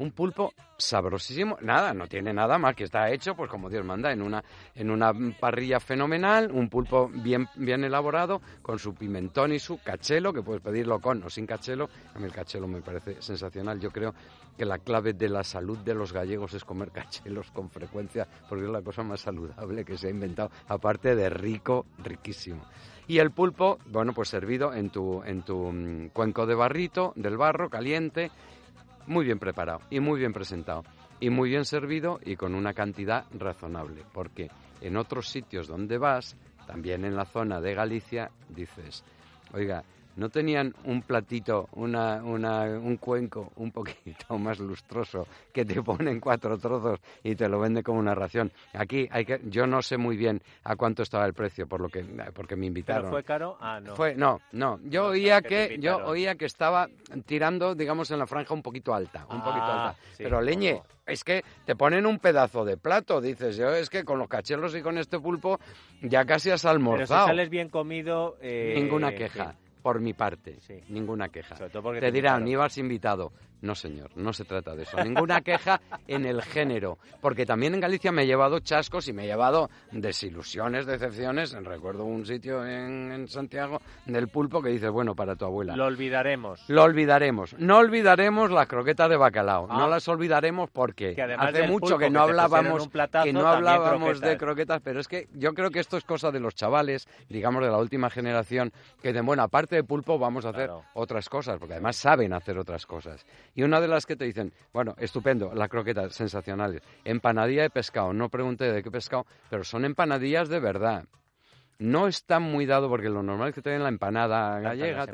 Un 0.01 0.13
pulpo 0.13 0.55
sabrosísimo, 0.79 1.59
nada, 1.61 1.93
no 1.93 2.07
tiene 2.07 2.33
nada 2.33 2.57
más 2.57 2.75
que 2.75 2.85
está 2.85 3.11
hecho, 3.11 3.35
pues 3.35 3.51
como 3.51 3.69
Dios 3.69 3.85
manda, 3.85 4.11
en 4.11 4.23
una, 4.23 4.43
en 4.75 4.91
una 4.91 5.13
parrilla 5.39 5.79
fenomenal, 5.79 6.51
un 6.51 6.71
pulpo 6.71 7.11
bien, 7.13 7.47
bien 7.57 7.85
elaborado, 7.85 8.41
con 8.63 8.79
su 8.79 8.95
pimentón 8.95 9.53
y 9.53 9.59
su 9.59 9.77
cachelo, 9.83 10.33
que 10.33 10.41
puedes 10.41 10.63
pedirlo 10.63 11.01
con 11.01 11.23
o 11.23 11.29
sin 11.29 11.45
cachelo. 11.45 11.91
A 12.15 12.19
mí 12.19 12.25
el 12.25 12.33
cachelo 12.33 12.67
me 12.67 12.81
parece 12.81 13.21
sensacional. 13.21 13.79
Yo 13.79 13.91
creo 13.91 14.15
que 14.57 14.65
la 14.65 14.79
clave 14.79 15.13
de 15.13 15.29
la 15.29 15.45
salud 15.45 15.77
de 15.77 15.93
los 15.93 16.15
gallegos 16.15 16.55
es 16.55 16.65
comer 16.65 16.91
cachelos 16.93 17.51
con 17.51 17.69
frecuencia, 17.69 18.27
porque 18.49 18.65
es 18.65 18.71
la 18.71 18.81
cosa 18.81 19.03
más 19.03 19.21
saludable 19.21 19.85
que 19.85 19.99
se 19.99 20.07
ha 20.07 20.11
inventado, 20.11 20.51
aparte 20.69 21.15
de 21.15 21.29
rico, 21.29 21.85
riquísimo. 21.99 22.65
Y 23.07 23.19
el 23.19 23.33
pulpo, 23.33 23.77
bueno, 23.85 24.15
pues 24.15 24.31
servido 24.31 24.73
en 24.73 24.89
tu, 24.89 25.23
en 25.25 25.43
tu 25.43 25.71
mm, 25.71 26.09
cuenco 26.15 26.47
de 26.47 26.55
barrito, 26.55 27.13
del 27.17 27.37
barro, 27.37 27.69
caliente, 27.69 28.31
muy 29.11 29.25
bien 29.25 29.41
preparado 29.41 29.81
y 29.91 29.99
muy 29.99 30.21
bien 30.21 30.33
presentado 30.33 30.85
y 31.19 31.31
muy 31.31 31.51
bien 31.51 31.65
servido 31.65 32.21
y 32.25 32.37
con 32.37 32.55
una 32.55 32.73
cantidad 32.75 33.25
razonable, 33.37 34.05
porque 34.13 34.49
en 34.81 34.97
otros 34.97 35.29
sitios 35.29 35.67
donde 35.67 35.99
vas, 35.99 36.37
también 36.69 37.05
en 37.05 37.17
la 37.17 37.25
zona 37.25 37.61
de 37.61 37.75
Galicia, 37.75 38.31
dices, 38.49 39.03
oiga, 39.53 39.83
¿no 40.21 40.29
tenían 40.29 40.75
un 40.85 41.01
platito, 41.01 41.71
una, 41.73 42.23
una, 42.23 42.65
un 42.65 42.99
cuenco 42.99 43.51
un 43.57 43.73
poquito 43.73 44.39
más 44.39 44.59
lustroso 44.59 45.27
que 45.51 45.65
te 45.65 45.83
ponen 45.83 46.21
cuatro 46.21 46.59
trozos 46.59 47.01
y 47.25 47.35
te 47.35 47.49
lo 47.49 47.59
vende 47.59 47.83
como 47.83 47.99
una 47.99 48.15
ración? 48.15 48.53
Aquí 48.75 49.09
hay 49.11 49.25
que, 49.25 49.41
yo 49.45 49.67
no 49.67 49.81
sé 49.81 49.97
muy 49.97 50.19
bien 50.19 50.43
a 50.65 50.77
cuánto 50.77 51.03
estaba 51.03 51.25
el 51.25 51.33
precio, 51.33 51.67
por 51.67 51.81
lo 51.81 51.89
que, 51.89 52.05
porque 52.35 52.55
me 52.55 52.67
invitaron. 52.67 53.05
¿Pero 53.05 53.11
fue 53.13 53.25
caro? 53.25 53.57
Ah, 53.61 53.81
no. 53.81 53.97
Fue, 53.97 54.15
no, 54.15 54.39
no. 54.53 54.79
Yo 54.85 55.05
No, 55.05 55.09
oía 55.09 55.41
que 55.41 55.79
yo 55.81 55.97
oía 56.05 56.35
que 56.35 56.45
estaba 56.45 56.87
tirando, 57.25 57.75
digamos, 57.75 58.11
en 58.11 58.19
la 58.19 58.27
franja 58.27 58.53
un 58.53 58.63
poquito 58.63 58.95
alta, 58.95 59.25
un 59.31 59.39
Ah, 59.41 59.45
poquito 59.45 59.73
alta. 59.73 59.95
sí, 60.17 60.23
Pero 60.23 60.43
leñe, 60.43 60.83
es 61.07 61.25
que 61.25 61.43
te 61.65 61.75
ponen 61.77 62.05
un 62.05 62.19
pedazo 62.19 62.65
de 62.67 62.77
plato, 62.77 63.23
dices, 63.23 63.57
yo 63.57 63.71
es 63.71 63.89
que 63.89 64.05
con 64.05 64.19
los 64.19 64.29
cachelos 64.29 64.75
y 64.77 64.83
con 64.83 64.99
este 64.99 65.19
pulpo 65.19 65.59
ya 66.03 66.27
casi 66.27 66.51
has 66.51 66.61
Pero 66.63 66.73
si 66.75 66.77
almorzado. 66.77 67.27
sales 67.29 67.49
bien 67.49 67.71
comido... 67.71 68.37
eh, 68.43 68.75
Ninguna 68.77 69.13
queja, 69.13 69.55
por 69.83 70.01
mi 70.01 70.13
parte, 70.15 70.61
Sí. 70.61 70.81
ninguna 70.89 71.29
queja. 71.29 71.55
Te 71.57 71.71
te 72.01 72.13
dirán, 72.13 72.47
ibas 72.47 72.79
invitado, 72.79 73.33
No, 73.63 73.75
señor, 73.75 74.11
no 74.17 74.33
se 74.33 74.45
trata 74.45 74.75
de 74.75 74.83
eso. 74.85 74.97
Ninguna 75.03 75.41
queja 75.43 75.81
en 76.09 76.25
el 76.25 76.43
género. 76.43 76.99
Porque 77.21 77.45
también 77.47 77.75
en 77.75 77.81
Galicia 77.81 78.11
me 78.13 78.23
he 78.23 78.27
llevado 78.27 78.61
chascos 78.61 79.07
y 79.09 79.13
me 79.13 79.25
he 79.25 79.27
llevado 79.27 79.69
desilusiones, 79.93 80.87
decepciones. 80.87 81.53
Recuerdo 81.53 82.05
un 82.05 82.27
sitio 82.27 82.65
en, 82.67 83.13
en 83.13 83.29
Santiago 83.29 83.81
del 84.07 84.29
pulpo 84.29 84.61
que 84.63 84.71
dices, 84.71 84.91
bueno, 84.91 85.15
para 85.15 85.37
tu 85.37 85.45
abuela. 85.45 85.77
Lo 85.77 85.87
olvidaremos. 85.87 86.63
Lo 86.69 86.83
olvidaremos. 86.85 87.55
No 87.59 87.79
olvidaremos 87.79 88.51
las 88.51 88.67
croquetas 88.67 89.09
de 89.11 89.17
bacalao. 89.17 89.67
Ah. 89.71 89.79
No 89.79 89.89
las 89.89 90.07
olvidaremos 90.09 90.71
porque 90.71 91.17
hace 91.39 91.67
mucho 91.69 91.99
que 91.99 92.11
no 92.11 92.23
hablábamos 92.23 92.89
platazo, 92.89 93.25
que 93.25 93.33
no 93.33 93.47
hablábamos 93.47 94.21
de 94.21 94.37
croquetas. 94.37 94.39
croquetas, 94.39 94.81
pero 94.83 95.01
es 95.01 95.09
que 95.09 95.29
yo 95.35 95.55
creo 95.55 95.71
que 95.71 95.81
esto 95.81 95.97
es 95.97 96.05
cosa 96.05 96.31
de 96.31 96.41
los 96.41 96.55
chavales, 96.55 97.09
digamos 97.29 97.63
de 97.63 97.71
la 97.71 97.79
última 97.79 98.11
generación, 98.11 98.73
que 99.03 99.09
dicen, 99.09 99.27
bueno, 99.27 99.43
aparte 99.43 99.77
de 99.77 99.85
pulpo 99.85 100.19
vamos 100.19 100.45
a 100.45 100.51
hacer 100.51 100.67
Claro. 100.67 100.83
otras 100.95 101.29
cosas, 101.29 101.59
porque 101.59 101.75
además 101.75 101.97
saben 101.97 102.33
hacer 102.33 102.59
otras 102.59 102.87
cosas. 102.87 103.25
Y 103.55 103.63
una 103.63 103.81
de 103.81 103.89
las 103.89 104.07
que 104.07 104.17
te 104.17 104.25
dicen, 104.25 104.53
bueno, 104.73 104.95
estupendo, 104.99 105.53
las 105.55 105.69
croquetas 105.69 106.15
sensacionales, 106.15 106.83
empanadilla 107.05 107.63
de 107.63 107.71
pescado, 107.71 108.13
no 108.13 108.29
pregunté 108.29 108.71
de 108.73 108.83
qué 108.83 108.91
pescado, 108.91 109.27
pero 109.49 109.65
son 109.65 109.85
empanadillas 109.85 110.49
de 110.49 110.61
verdad. 110.61 111.05
No 111.79 112.07
está 112.09 112.39
muy 112.41 112.67
dado 112.67 112.89
porque 112.89 113.09
lo 113.09 113.23
normal 113.23 113.49
es 113.49 113.55
que 113.55 113.63
te 113.63 113.71
den 113.71 113.83
la 113.83 113.89
empanada 113.89 114.61
gallega. 114.61 115.07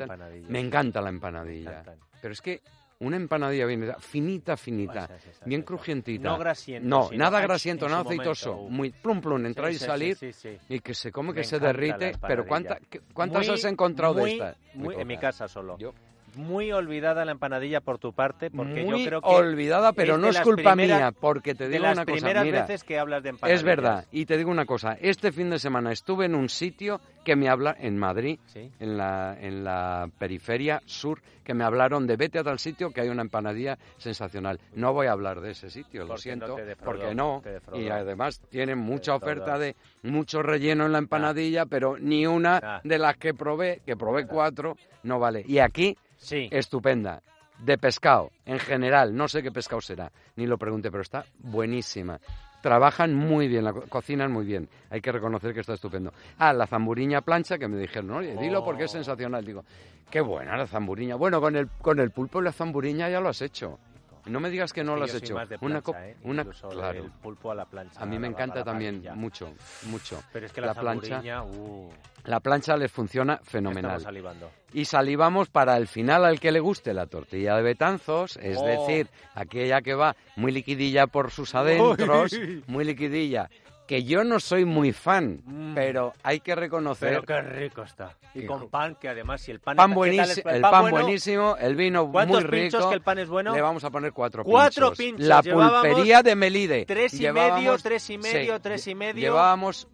Me 0.49 0.59
encanta 0.59 1.01
la 1.01 1.09
empanadilla. 1.09 1.83
Pero 2.21 2.33
es 2.33 2.41
que 2.41 2.61
una 2.99 3.15
empanadilla 3.15 3.65
bien 3.67 3.93
finita, 3.99 4.57
finita, 4.57 5.07
bien 5.45 5.61
crujientita. 5.61 6.27
No 6.29 6.37
grasiento, 6.37 6.87
No, 6.89 7.09
nada 7.13 7.39
en 7.39 7.47
grasiento, 7.47 7.87
nada 7.87 8.03
momento. 8.03 8.31
aceitoso. 8.31 8.67
Muy 8.69 8.89
plum 8.91 9.21
plum, 9.21 9.45
entrar 9.45 9.69
Sí, 9.69 9.75
y 9.75 9.79
salir. 9.79 10.15
sí, 10.17 10.33
sí. 10.33 10.57
Y 10.67 10.79
que 10.81 10.93
se 10.93 11.11
come, 11.11 11.31
que 11.33 11.39
Me 11.39 11.43
se 11.45 11.59
derrite. 11.59 12.13
la 12.19 12.27
Pero. 12.27 12.45
¿cuánta, 12.45 12.77
¿cuántas 13.13 13.47
Muy, 13.47 13.55
has 13.55 13.63
encontrado 13.65 14.15
muy, 14.15 14.29
de 14.31 14.35
estas? 14.35 14.57
muy- 14.73 14.95
en 14.95 15.07
mi 15.07 15.17
casa 15.17 15.47
solo. 15.47 15.77
Yo- 15.77 15.93
Muy 16.37 16.71
olvidada 16.71 17.25
la 17.25 17.31
empanadilla 17.31 17.81
por 17.81 17.97
tu 17.99 18.13
parte, 18.13 18.49
porque 18.51 18.83
muy 18.83 19.03
yo 19.03 19.05
creo 19.07 19.21
que 19.21 19.27
olvidada, 19.29 19.91
pero 19.93 20.13
es 20.15 20.19
no 20.19 20.27
de 20.27 20.31
es 20.33 20.41
culpa 20.41 20.73
primeras- 20.73 20.99
mía, 20.99 21.11
porque 21.19 21.55
te 21.55 21.65
de 21.65 21.71
digo 21.71 21.83
las 21.83 21.97
una 21.97 22.05
cosa. 22.05 22.27
Mira, 22.43 22.61
veces 22.61 22.83
que 22.83 22.99
hablas 22.99 23.23
de 23.23 23.29
empanadillas. 23.29 23.59
es 23.59 23.65
verdad. 23.65 24.05
Y 24.11 24.25
te 24.25 24.37
digo 24.37 24.51
una 24.51 24.65
cosa. 24.65 24.97
Este 25.01 25.31
fin 25.31 25.49
de 25.49 25.59
semana 25.59 25.91
estuve 25.91 26.25
en 26.25 26.35
un 26.35 26.49
sitio 26.49 27.01
que 27.25 27.35
me 27.35 27.49
habla 27.49 27.75
en 27.79 27.97
Madrid, 27.97 28.39
Sí. 28.45 28.71
en 28.79 28.97
la, 28.97 29.37
en 29.39 29.63
la 29.63 30.09
periferia 30.17 30.81
sur, 30.85 31.21
que 31.43 31.53
me 31.53 31.63
hablaron 31.63 32.05
de 32.07 32.17
vete 32.17 32.39
a 32.39 32.43
tal 32.43 32.59
sitio 32.59 32.91
que 32.91 33.01
hay 33.01 33.09
una 33.09 33.21
empanadilla 33.21 33.77
sensacional. 33.97 34.59
No 34.75 34.93
voy 34.93 35.07
a 35.07 35.13
hablar 35.13 35.39
de 35.41 35.51
ese 35.51 35.69
sitio, 35.69 36.05
lo 36.05 36.17
siento, 36.17 36.47
no 36.47 36.55
porque 36.83 37.15
no. 37.15 37.41
Y 37.73 37.87
además 37.89 38.41
tienen 38.49 38.77
mucha 38.79 39.15
oferta 39.15 39.57
de 39.57 39.75
mucho 40.03 40.41
relleno 40.41 40.85
en 40.85 40.91
la 40.91 40.97
empanadilla, 40.99 41.65
pero 41.65 41.97
ni 41.97 42.25
una 42.27 42.59
Ah. 42.61 42.81
de 42.83 42.97
las 42.99 43.15
que 43.17 43.33
probé, 43.33 43.81
que 43.85 43.95
probé 43.95 44.27
cuatro, 44.27 44.75
no 45.03 45.19
vale. 45.19 45.43
Y 45.47 45.59
aquí 45.59 45.95
Sí. 46.17 46.49
estupenda. 46.51 47.21
De 47.59 47.77
pescado, 47.79 48.29
en 48.45 48.59
general, 48.59 49.15
no 49.15 49.27
sé 49.27 49.41
qué 49.41 49.51
pescado 49.51 49.81
será, 49.81 50.11
ni 50.35 50.45
lo 50.45 50.59
pregunté, 50.59 50.91
pero 50.91 51.01
está 51.01 51.25
buenísima. 51.39 52.19
Trabajan 52.61 53.15
muy 53.15 53.47
bien, 53.47 53.63
la 53.63 53.73
co- 53.73 53.83
cocinan 53.89 54.31
muy 54.31 54.45
bien. 54.45 54.69
Hay 54.91 55.01
que 55.01 55.11
reconocer 55.11 55.53
que 55.55 55.61
está 55.61 55.73
estupendo. 55.73 56.13
Ah, 56.37 56.53
la 56.53 56.67
zamburiña 56.67 57.21
plancha 57.21 57.57
que 57.57 57.67
me 57.67 57.77
dijeron, 57.77 58.11
oye, 58.11 58.35
dilo 58.35 58.63
porque 58.63 58.83
es 58.83 58.91
Oh. 58.91 58.93
sensacional. 58.93 59.43
Digo, 59.43 59.63
qué 60.11 60.21
buena 60.21 60.55
la 60.55 60.67
zamburiña. 60.67 61.15
Bueno, 61.15 61.41
con 61.41 61.55
el, 61.55 61.67
con 61.81 61.99
el 61.99 62.11
pulpo 62.11 62.41
y 62.41 62.43
la 62.43 62.51
zamburiña 62.51 63.09
ya 63.09 63.19
lo 63.21 63.29
has 63.29 63.41
hecho. 63.41 63.79
No 64.27 64.39
me 64.39 64.49
digas 64.49 64.73
que 64.73 64.83
no 64.83 64.95
lo 64.95 65.05
has 65.05 65.13
hecho. 65.13 65.35
una 65.35 65.45
plancha, 65.47 65.81
co- 65.81 65.95
¿eh? 65.95 66.15
una 66.23 66.45
claro. 66.45 67.03
el 67.05 67.11
pulpo 67.11 67.51
a 67.51 67.55
la 67.55 67.65
plancha. 67.65 67.99
A 68.01 68.05
mí 68.05 68.17
me 68.19 68.27
la- 68.27 68.33
encanta 68.33 68.59
la 68.59 68.63
también 68.65 69.03
mucho, 69.15 69.53
mucho. 69.83 70.21
Pero 70.33 70.45
es 70.45 70.53
que 70.53 70.61
la, 70.61 70.67
la 70.67 70.73
plancha- 70.75 71.43
uh, 71.43 71.89
La 72.25 72.39
plancha 72.39 72.75
les 72.77 72.91
funciona 72.91 73.37
fenomenal. 73.43 74.01
salivando. 74.01 74.49
y 74.73 74.83
salivamos 74.85 75.47
para 75.49 75.77
el 75.77 75.87
final 75.87 76.25
al 76.25 76.39
que 76.39 76.51
le 76.51 76.59
guste 76.59 76.93
la 76.93 77.07
tortilla 77.07 77.55
de 77.55 77.63
Betanzos, 77.63 78.37
es 78.41 78.57
Oh. 78.59 78.65
decir, 78.65 79.07
aquella 79.33 79.81
que 79.81 79.93
va 79.95 80.15
muy 80.35 80.51
liquidilla 80.51 81.07
por 81.07 81.31
sus 81.31 81.55
adentros, 81.55 82.33
muy 82.67 82.83
liquidilla, 82.83 83.49
que 83.87 84.03
yo 84.03 84.23
no 84.23 84.39
soy 84.39 84.65
muy 84.65 84.91
fan, 84.91 85.41
Mm. 85.45 85.73
pero 85.73 86.13
hay 86.21 86.41
que 86.41 86.53
reconocer 86.55 87.09
Pero 87.09 87.23
qué 87.23 87.41
rico 87.41 87.83
está. 87.83 88.15
Y 88.35 88.45
con 88.45 88.69
pan, 88.69 88.95
que 88.99 89.07
además 89.09 89.41
si 89.41 89.51
el 89.51 89.59
pan, 89.59 89.77
pan 89.77 89.91
está- 89.91 90.03
¿qué 90.03 90.17
tal 90.17 90.29
es? 90.29 90.43
buenísimo, 90.43 90.49
el 90.55 90.61
pan 90.61 90.81
bueno? 90.81 90.97
buenísimo, 91.05 91.57
el 91.59 91.75
vino 91.75 92.11
¿Cuántos 92.11 92.43
muy 92.43 92.51
pinchos 92.51 92.79
rico. 92.81 92.89
que 92.89 92.95
el 92.95 93.01
pan 93.01 93.19
es 93.19 93.29
bueno? 93.29 93.55
Le 93.55 93.61
vamos 93.61 93.83
a 93.83 93.89
poner 93.89 94.11
cuatro, 94.11 94.43
Cuatro 94.43 94.91
pinchos. 94.91 94.97
pinchos, 94.97 95.25
La 95.27 95.41
pulpería 95.41 96.21
de 96.21 96.35
Melide. 96.35 96.85
tres 96.85 97.13
y 97.13 97.19
Llevábamos- 97.19 97.59
medio, 97.59 97.77
tres 97.77 98.09
y 98.09 98.17
medio, 98.17 98.55
sí, 98.55 98.61
tres 98.61 98.87
y 98.87 98.95
medio. 98.95 99.21
Llevábamos 99.21 99.87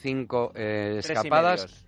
cinco 0.00 0.52
eh, 0.54 1.00
Tres 1.02 1.10
escapadas 1.10 1.84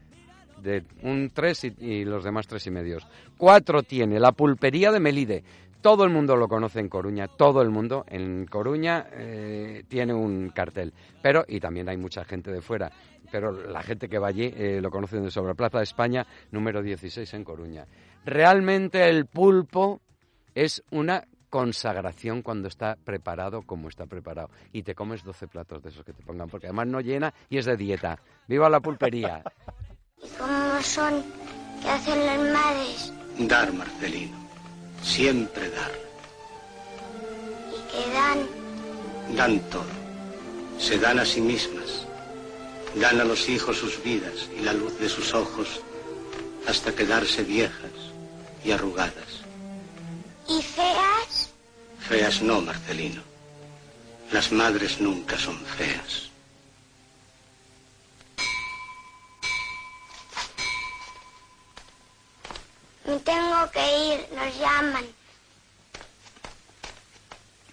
de 0.60 0.82
un 1.02 1.30
3 1.34 1.64
y, 1.64 1.74
y 1.78 2.04
los 2.04 2.24
demás 2.24 2.46
tres 2.46 2.66
y 2.66 2.70
medios. 2.70 3.06
Cuatro 3.36 3.82
tiene 3.82 4.18
la 4.18 4.32
pulpería 4.32 4.90
de 4.92 5.00
Melide. 5.00 5.44
Todo 5.84 6.04
el 6.04 6.10
mundo 6.10 6.34
lo 6.34 6.48
conoce 6.48 6.80
en 6.80 6.88
Coruña, 6.88 7.28
todo 7.28 7.60
el 7.60 7.68
mundo 7.68 8.06
en 8.08 8.46
Coruña 8.46 9.06
eh, 9.12 9.84
tiene 9.86 10.14
un 10.14 10.48
cartel. 10.48 10.94
Pero, 11.20 11.44
y 11.46 11.60
también 11.60 11.90
hay 11.90 11.98
mucha 11.98 12.24
gente 12.24 12.50
de 12.50 12.62
fuera, 12.62 12.90
pero 13.30 13.52
la 13.52 13.82
gente 13.82 14.08
que 14.08 14.18
va 14.18 14.28
allí 14.28 14.50
eh, 14.56 14.80
lo 14.80 14.90
conocen 14.90 15.22
de 15.24 15.30
sobra. 15.30 15.52
Plaza 15.52 15.76
de 15.76 15.84
España, 15.84 16.26
número 16.52 16.80
16 16.80 17.34
en 17.34 17.44
Coruña. 17.44 17.86
Realmente 18.24 19.10
el 19.10 19.26
pulpo 19.26 20.00
es 20.54 20.82
una 20.90 21.22
consagración 21.50 22.40
cuando 22.40 22.68
está 22.68 22.96
preparado 22.96 23.60
como 23.60 23.90
está 23.90 24.06
preparado. 24.06 24.48
Y 24.72 24.84
te 24.84 24.94
comes 24.94 25.22
12 25.22 25.48
platos 25.48 25.82
de 25.82 25.90
esos 25.90 26.02
que 26.02 26.14
te 26.14 26.22
pongan, 26.22 26.48
porque 26.48 26.68
además 26.68 26.86
no 26.86 27.02
llena 27.02 27.34
y 27.50 27.58
es 27.58 27.66
de 27.66 27.76
dieta. 27.76 28.18
¡Viva 28.48 28.70
la 28.70 28.80
pulpería! 28.80 29.42
¿Y 30.16 30.28
cómo 30.38 30.80
son? 30.80 31.22
¿Qué 31.82 31.90
hacen 31.90 32.24
las 32.24 32.38
madres? 32.38 33.12
Dar, 33.38 33.70
Marcelino. 33.74 34.43
Siempre 35.02 35.70
dar. 35.70 35.92
¿Y 37.70 37.92
qué 37.92 38.10
dan? 38.12 39.36
Dan 39.36 39.60
todo. 39.70 39.84
Se 40.78 40.98
dan 40.98 41.18
a 41.18 41.24
sí 41.24 41.40
mismas. 41.40 42.06
Dan 42.94 43.20
a 43.20 43.24
los 43.24 43.48
hijos 43.48 43.78
sus 43.78 44.02
vidas 44.02 44.48
y 44.56 44.62
la 44.62 44.72
luz 44.72 44.98
de 44.98 45.08
sus 45.08 45.34
ojos 45.34 45.82
hasta 46.66 46.94
quedarse 46.94 47.42
viejas 47.42 47.90
y 48.64 48.70
arrugadas. 48.70 49.42
¿Y 50.48 50.62
feas? 50.62 51.50
Feas 52.00 52.42
no, 52.42 52.60
Marcelino. 52.60 53.22
Las 54.32 54.52
madres 54.52 55.00
nunca 55.00 55.38
son 55.38 55.58
feas. 55.64 56.30
Me 63.06 63.18
tengo 63.20 63.70
que 63.72 64.14
ir, 64.14 64.26
nos 64.34 64.58
llaman. 64.58 65.04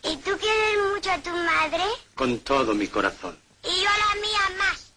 ¿Y 0.03 0.17
tú 0.17 0.31
quieres 0.37 0.93
mucho 0.93 1.11
a 1.11 1.17
tu 1.19 1.29
madre? 1.29 1.83
Con 2.15 2.39
todo 2.39 2.73
mi 2.73 2.87
corazón. 2.87 3.37
Y 3.63 3.83
yo 3.83 3.89
a 3.89 4.15
la 4.15 4.21
mía 4.21 4.57
más. 4.57 4.91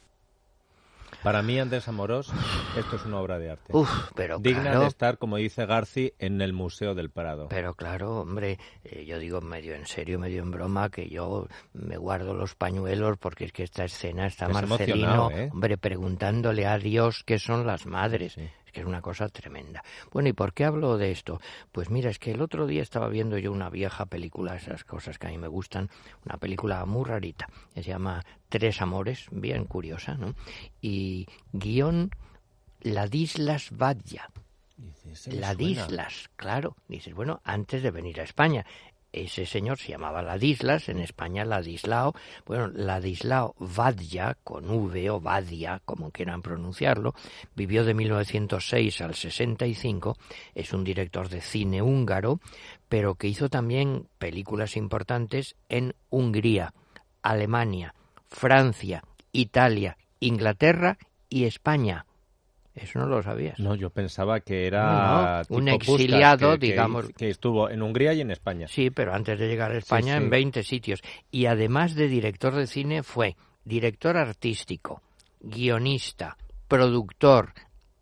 Para 1.23 1.41
mí, 1.41 1.59
Andrés 1.59 1.89
Amorós, 1.89 2.31
esto 2.77 2.97
es 2.97 3.05
una 3.07 3.19
obra 3.19 3.39
de 3.39 3.51
arte. 3.51 3.73
Uf, 3.75 3.89
pero 4.15 4.39
Digna 4.39 4.63
claro, 4.63 4.81
de 4.81 4.87
estar, 4.89 5.17
como 5.17 5.39
dice 5.39 5.65
Garci, 5.65 6.13
en 6.19 6.43
el 6.43 6.53
Museo 6.53 6.95
del 6.95 7.09
Prado. 7.09 7.49
Pero 7.49 7.75
claro, 7.75 8.21
hombre, 8.21 8.59
eh, 8.85 9.07
yo 9.07 9.19
digo 9.19 9.41
medio 9.41 9.75
en 9.75 9.87
serio, 9.87 10.19
medio 10.19 10.43
en 10.43 10.51
broma, 10.51 10.91
que 10.91 11.09
yo 11.09 11.49
me 11.73 11.97
guardo 11.97 12.35
los 12.35 12.55
pañuelos 12.55 13.17
porque 13.17 13.47
es 13.47 13.53
que 13.53 13.63
esta 13.63 13.85
escena 13.85 14.27
está 14.27 14.47
Es 14.47 14.53
Marcelino, 14.53 15.07
emocionado, 15.07 15.31
¿eh? 15.31 15.49
hombre, 15.51 15.79
preguntándole 15.79 16.67
a 16.67 16.77
Dios 16.77 17.23
qué 17.25 17.39
son 17.39 17.67
las 17.67 17.87
madres. 17.87 18.35
Sí. 18.35 18.51
Que 18.75 18.81
es 18.81 18.87
una 18.87 19.01
cosa 19.01 19.29
tremenda. 19.29 19.85
Bueno, 20.13 20.29
¿y 20.29 20.33
por 20.33 20.53
qué 20.53 20.65
hablo 20.65 20.99
de 20.99 21.13
esto? 21.13 21.41
Pues 21.71 21.91
mira, 21.91 22.11
es 22.11 22.19
que 22.19 22.33
el 22.33 22.43
otro 22.43 22.67
día 22.67 22.83
estaba 22.83 23.09
viendo 23.09 23.39
yo 23.39 23.53
una 23.53 23.71
vieja 23.71 24.05
película, 24.05 24.57
esas 24.57 24.83
cosas 24.83 25.17
que 25.17 25.29
a 25.29 25.31
mí 25.31 25.39
me 25.39 25.47
gustan, 25.47 25.91
una 26.25 26.39
película 26.39 26.85
muy 26.85 27.05
rarita, 27.05 27.49
que 27.73 27.85
se 27.85 27.91
llama 27.91 28.25
Tres 28.49 28.83
Amores, 28.83 29.27
bien 29.31 29.65
curiosa, 29.65 30.17
¿no? 30.17 30.35
Y 30.81 31.29
guion 31.53 32.11
Ladislas 32.81 33.71
Badja. 33.71 34.29
Ladislas, 35.27 36.31
claro. 36.35 36.77
Dices, 36.89 37.15
bueno, 37.15 37.41
antes 37.45 37.81
de 37.81 37.93
venir 37.93 38.21
a 38.21 38.25
España. 38.25 38.67
Ese 39.15 39.47
señor 39.47 39.79
se 39.79 39.93
llamaba 39.93 40.23
Ladislas, 40.23 40.89
en 40.89 40.99
España 40.99 41.45
Ladislao. 41.45 42.15
Bueno, 42.47 42.67
Ladislao 42.67 43.55
Vadja, 43.61 44.37
con 44.43 44.69
V 44.69 45.09
o 45.09 45.21
Vadia, 45.21 45.81
como 45.85 46.11
quieran 46.11 46.43
pronunciarlo, 46.43 47.15
vivió 47.55 47.85
de 47.85 47.95
1906 47.95 49.01
al 49.03 49.15
65, 49.15 50.17
es 50.57 50.73
un 50.73 50.83
director 50.83 51.29
de 51.29 51.43
cine 51.43 51.81
húngaro, 51.81 52.41
pero 52.89 53.15
que 53.15 53.29
hizo 53.29 53.49
también 53.49 54.09
películas 54.19 54.77
importantes 54.77 55.55
en 55.69 55.95
Hungría, 56.11 56.75
Alemania, 57.23 57.95
Francia, 58.27 59.05
Italia, 59.31 59.97
Inglaterra 60.19 60.99
y 61.29 61.45
España. 61.45 62.05
Eso 62.75 62.99
no 62.99 63.07
lo 63.07 63.23
sabías. 63.23 63.59
No, 63.61 63.77
yo 63.77 63.91
pensaba 63.91 64.41
que 64.41 64.67
era 64.67 65.43
No, 65.49 65.57
no, 65.57 65.57
un 65.57 65.69
exiliado, 65.69 66.59
que- 66.59 66.67
digamos. 66.67 67.09
que 67.17 67.31
estuvo 67.31 67.71
en 67.71 67.83
Hungría 67.83 68.13
y 68.15 68.21
en 68.21 68.33
España. 68.33 68.67
Sí, 68.67 68.91
pero 68.91 69.15
antes 69.15 69.39
de 69.39 69.47
llegar 69.47 69.71
a 69.71 69.79
España 69.79 70.17
sí. 70.19 70.25
en 70.25 70.31
20 70.31 70.63
sitios. 70.65 71.01
Y 71.31 71.47
además 71.47 71.95
de 71.95 72.09
director 72.09 72.53
de 72.55 72.67
cine 72.67 73.03
fue 73.05 73.37
director 73.65 74.17
artístico, 74.17 75.03
guionista, 75.41 76.37
productor, 76.67 77.53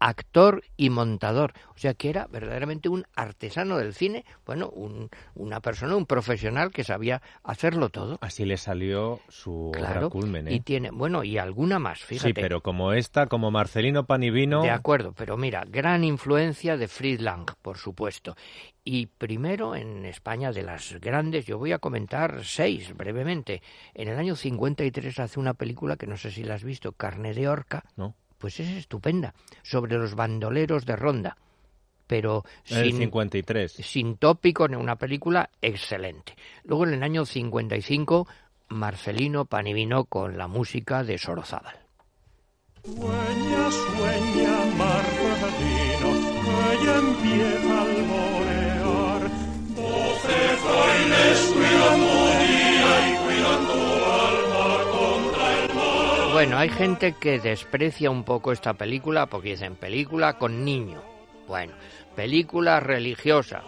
actor 0.03 0.65
y 0.77 0.91
montador. 0.91 1.55
O 1.75 1.79
sea 1.79 1.95
que 1.95 2.11
era 2.11 2.27
verdaderamente 2.27 2.89
un 2.89 3.05
artesano 3.15 3.79
del 3.79 3.95
cine, 3.95 4.25
bueno, 4.45 4.69
un, 4.69 5.11
una 5.35 5.61
persona, 5.61 5.97
un 5.97 6.07
profesional 6.07 6.71
que 6.73 6.85
sabía 6.85 7.23
hacerlo 7.45 7.89
todo. 7.89 8.19
Así 8.21 8.45
le 8.45 8.57
salió 8.57 9.21
su 9.29 9.71
Claro, 9.73 10.01
obra 10.01 10.09
culmen, 10.11 10.49
¿eh? 10.49 10.55
y 10.55 10.61
tiene, 10.61 10.91
bueno, 10.91 11.23
y 11.23 11.39
alguna 11.39 11.79
más, 11.79 12.01
fíjate. 12.01 12.29
Sí, 12.29 12.35
pero 12.35 12.63
como 12.63 12.93
esta, 12.93 13.27
como 13.27 13.51
Marcelino 13.51 14.05
Panivino... 14.05 14.63
De 14.63 14.71
acuerdo, 14.71 15.13
pero 15.17 15.37
mira, 15.37 15.65
gran 15.67 16.05
influencia 16.05 16.77
de 16.77 16.89
Fritz 16.89 17.21
Lang, 17.21 17.47
por 17.63 17.79
supuesto. 17.79 18.37
Y 18.85 19.07
primero 19.07 19.77
en 19.77 20.05
España 20.05 20.51
de 20.51 20.63
las 20.63 20.99
grandes, 21.01 21.47
yo 21.47 21.59
voy 21.59 21.71
a 21.71 21.79
comentar 21.79 22.45
seis 22.45 22.93
brevemente. 22.97 23.63
En 23.95 24.09
el 24.09 24.19
año 24.19 24.35
53 24.35 25.21
hace 25.21 25.39
una 25.39 25.55
película 25.55 25.97
que 25.97 26.09
no 26.09 26.17
sé 26.17 26.33
si 26.33 26.43
la 26.43 26.55
has 26.55 26.65
visto, 26.65 26.91
Carne 26.93 27.35
de 27.35 27.49
Orca. 27.49 27.85
No. 27.97 28.17
Pues 28.43 28.59
es 28.59 28.71
estupenda, 28.71 29.35
sobre 29.63 29.97
los 29.97 30.17
bandoleros 30.17 30.85
de 30.85 30.97
Ronda. 30.97 31.37
Pero 32.09 32.45
En 32.69 32.79
el 32.79 32.87
sin, 32.87 32.99
53. 32.99 33.71
sin 33.71 34.17
tópico 34.17 34.67
en 34.67 34.75
una 34.75 34.97
película 34.97 35.49
excelente. 35.63 36.35
Luego 36.65 36.85
en 36.85 36.95
el 36.95 37.05
año 37.05 37.25
55, 37.25 38.27
Marcelino 38.71 39.45
Panivino 39.45 40.07
con 40.07 40.37
la 40.37 40.49
música 40.49 41.05
de 41.05 41.19
Sorozábal. 41.19 41.77
Sueña, 42.83 43.71
sueña, 43.71 44.65
Marcelino, 44.77 46.11
que 46.43 46.85
ya 46.85 46.99
empieza 46.99 47.79
a 47.79 47.83
alborear. 47.83 49.31
Doce 49.77 50.43
cuidando 51.55 52.12
Bueno, 56.43 56.59
hay 56.59 56.71
gente 56.71 57.15
que 57.21 57.39
desprecia 57.39 58.11
un 58.11 58.25
poco 58.25 58.51
esta 58.51 58.75
película 58.75 59.27
porque 59.27 59.51
dicen 59.51 59.77
película 59.77 60.39
con 60.39 60.65
niño. 60.65 61.01
Bueno, 61.47 61.73
película 62.17 62.81
religiosa. 62.81 63.63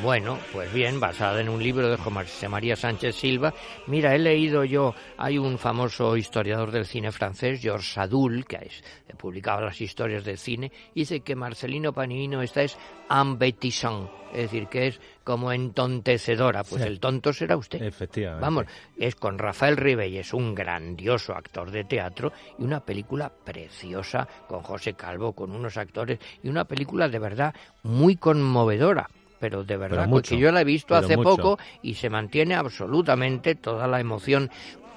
Bueno, 0.00 0.38
pues 0.52 0.72
bien, 0.72 1.00
basada 1.00 1.40
en 1.40 1.48
un 1.48 1.60
libro 1.60 1.90
de 1.90 1.96
José 1.96 2.48
María 2.48 2.76
Sánchez 2.76 3.16
Silva. 3.16 3.52
Mira, 3.88 4.14
he 4.14 4.18
leído 4.20 4.62
yo, 4.62 4.94
hay 5.18 5.38
un 5.38 5.58
famoso 5.58 6.16
historiador 6.16 6.70
del 6.70 6.86
cine 6.86 7.10
francés, 7.10 7.60
Georges 7.60 7.94
Sadoul, 7.94 8.46
que 8.46 8.58
es, 8.58 8.84
publicaba 9.18 9.62
las 9.62 9.80
historias 9.80 10.24
del 10.24 10.38
cine, 10.38 10.70
dice 10.94 11.22
que 11.22 11.34
Marcelino 11.34 11.92
Panivino 11.92 12.42
esta 12.42 12.62
es 12.62 12.78
embêtissant, 13.10 14.08
es 14.32 14.42
decir, 14.42 14.68
que 14.68 14.88
es 14.88 15.00
como 15.24 15.52
entontecedora. 15.52 16.64
Pues 16.64 16.82
Sí. 16.82 16.88
el 16.88 17.00
tonto 17.00 17.32
será 17.32 17.56
usted. 17.56 17.82
Efectivamente. 17.82 18.42
Vamos, 18.42 18.64
es 18.96 19.14
con 19.14 19.38
Rafael 19.38 19.76
Ribelles, 19.76 20.32
un 20.32 20.54
grandioso 20.54 21.34
actor 21.34 21.70
de 21.70 21.84
teatro, 21.84 22.32
y 22.58 22.62
una 22.64 22.80
película 22.80 23.30
preciosa 23.30 24.26
con 24.48 24.62
José 24.62 24.94
Calvo, 24.94 25.32
con 25.32 25.52
unos 25.52 25.76
actores, 25.76 26.18
y 26.42 26.48
una 26.48 26.64
película 26.64 27.08
de 27.08 27.18
verdad 27.18 27.54
muy 27.82 28.16
conmovedora. 28.16 29.08
Pero 29.38 29.64
de 29.64 29.76
verdad, 29.78 30.06
mucho, 30.06 30.34
que 30.34 30.40
yo 30.40 30.52
la 30.52 30.60
he 30.60 30.64
visto 30.64 30.94
hace 30.94 31.16
mucho. 31.16 31.36
poco 31.36 31.58
y 31.80 31.94
se 31.94 32.10
mantiene 32.10 32.54
absolutamente 32.54 33.54
toda 33.54 33.86
la 33.86 33.98
emoción. 33.98 34.50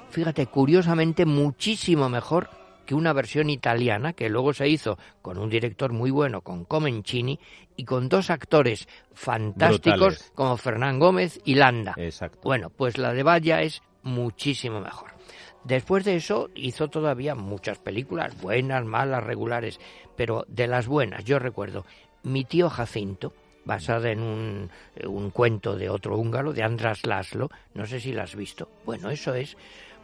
Fíjate, 0.10 0.48
curiosamente, 0.48 1.26
muchísimo 1.26 2.10
mejor 2.10 2.50
que 2.86 2.96
una 2.96 3.14
versión 3.14 3.50
italiana 3.50 4.14
que 4.14 4.30
luego 4.30 4.54
se 4.54 4.68
hizo 4.68 4.98
con 5.22 5.38
un 5.38 5.50
director 5.50 5.94
muy 5.94 6.12
bueno, 6.12 6.42
con 6.42 6.66
Comencini, 6.66 7.40
y 7.76 7.86
con 7.86 8.10
dos 8.10 8.30
actores 8.30 8.88
fantásticos 9.14 10.00
Brutales. 10.00 10.32
como 10.36 10.58
Fernán 10.58 11.00
Gómez 11.00 11.40
y 11.44 11.56
Landa. 11.56 11.94
Exacto. 11.98 12.40
Bueno, 12.44 12.70
pues 12.70 12.98
la 12.98 13.14
de 13.14 13.24
Valla 13.24 13.62
es 13.62 13.82
muchísimo 14.04 14.80
mejor. 14.80 15.12
Después 15.64 16.04
de 16.04 16.16
eso 16.18 16.50
hizo 16.56 16.90
todavía 16.90 17.36
muchas 17.36 17.80
películas, 17.80 18.40
buenas, 18.42 18.84
malas, 18.84 19.24
regulares, 19.24 19.80
pero 20.18 20.46
de 20.48 20.68
las 20.68 20.88
buenas, 20.88 21.24
yo 21.24 21.40
recuerdo 21.40 21.86
Mi 22.24 22.44
tío 22.44 22.70
Jacinto, 22.70 23.34
basada 23.64 24.12
en 24.12 24.20
un, 24.22 24.70
un 25.08 25.30
cuento 25.32 25.78
de 25.78 25.90
otro 25.90 26.18
húngaro, 26.18 26.52
de 26.52 26.64
András 26.64 27.06
Laszlo, 27.06 27.50
no 27.74 27.86
sé 27.86 28.02
si 28.02 28.12
la 28.12 28.24
has 28.24 28.36
visto. 28.36 28.70
Bueno, 28.86 29.10
eso 29.10 29.34
es, 29.36 29.56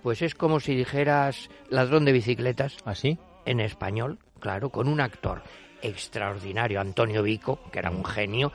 pues 0.01 0.21
es 0.21 0.35
como 0.35 0.59
si 0.59 0.75
dijeras 0.75 1.49
ladrón 1.69 2.05
de 2.05 2.11
bicicletas 2.11 2.77
¿Así? 2.85 3.17
en 3.45 3.59
español, 3.59 4.19
claro, 4.39 4.69
con 4.69 4.87
un 4.87 5.01
actor 5.01 5.41
extraordinario, 5.81 6.79
Antonio 6.81 7.23
Vico, 7.23 7.59
que 7.71 7.79
era 7.79 7.89
un 7.89 8.05
genio, 8.05 8.51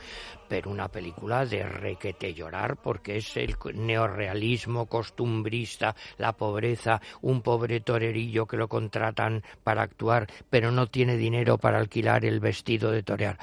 pero 0.49 0.71
una 0.71 0.89
película 0.89 1.47
de 1.47 1.63
requete 1.65 2.35
llorar, 2.35 2.77
porque 2.77 3.17
es 3.17 3.37
el 3.37 3.57
neorrealismo 3.75 4.87
costumbrista, 4.87 5.97
la 6.19 6.33
pobreza, 6.33 7.01
un 7.23 7.43
pobre 7.43 7.81
torerillo 7.81 8.47
que 8.47 8.57
lo 8.57 8.69
contratan 8.69 9.43
para 9.63 9.83
actuar, 9.83 10.27
pero 10.51 10.71
no 10.71 10.87
tiene 10.87 11.17
dinero 11.17 11.59
para 11.59 11.79
alquilar 11.79 12.25
el 12.25 12.41
vestido 12.41 12.91
de 12.91 13.03
torear. 13.03 13.39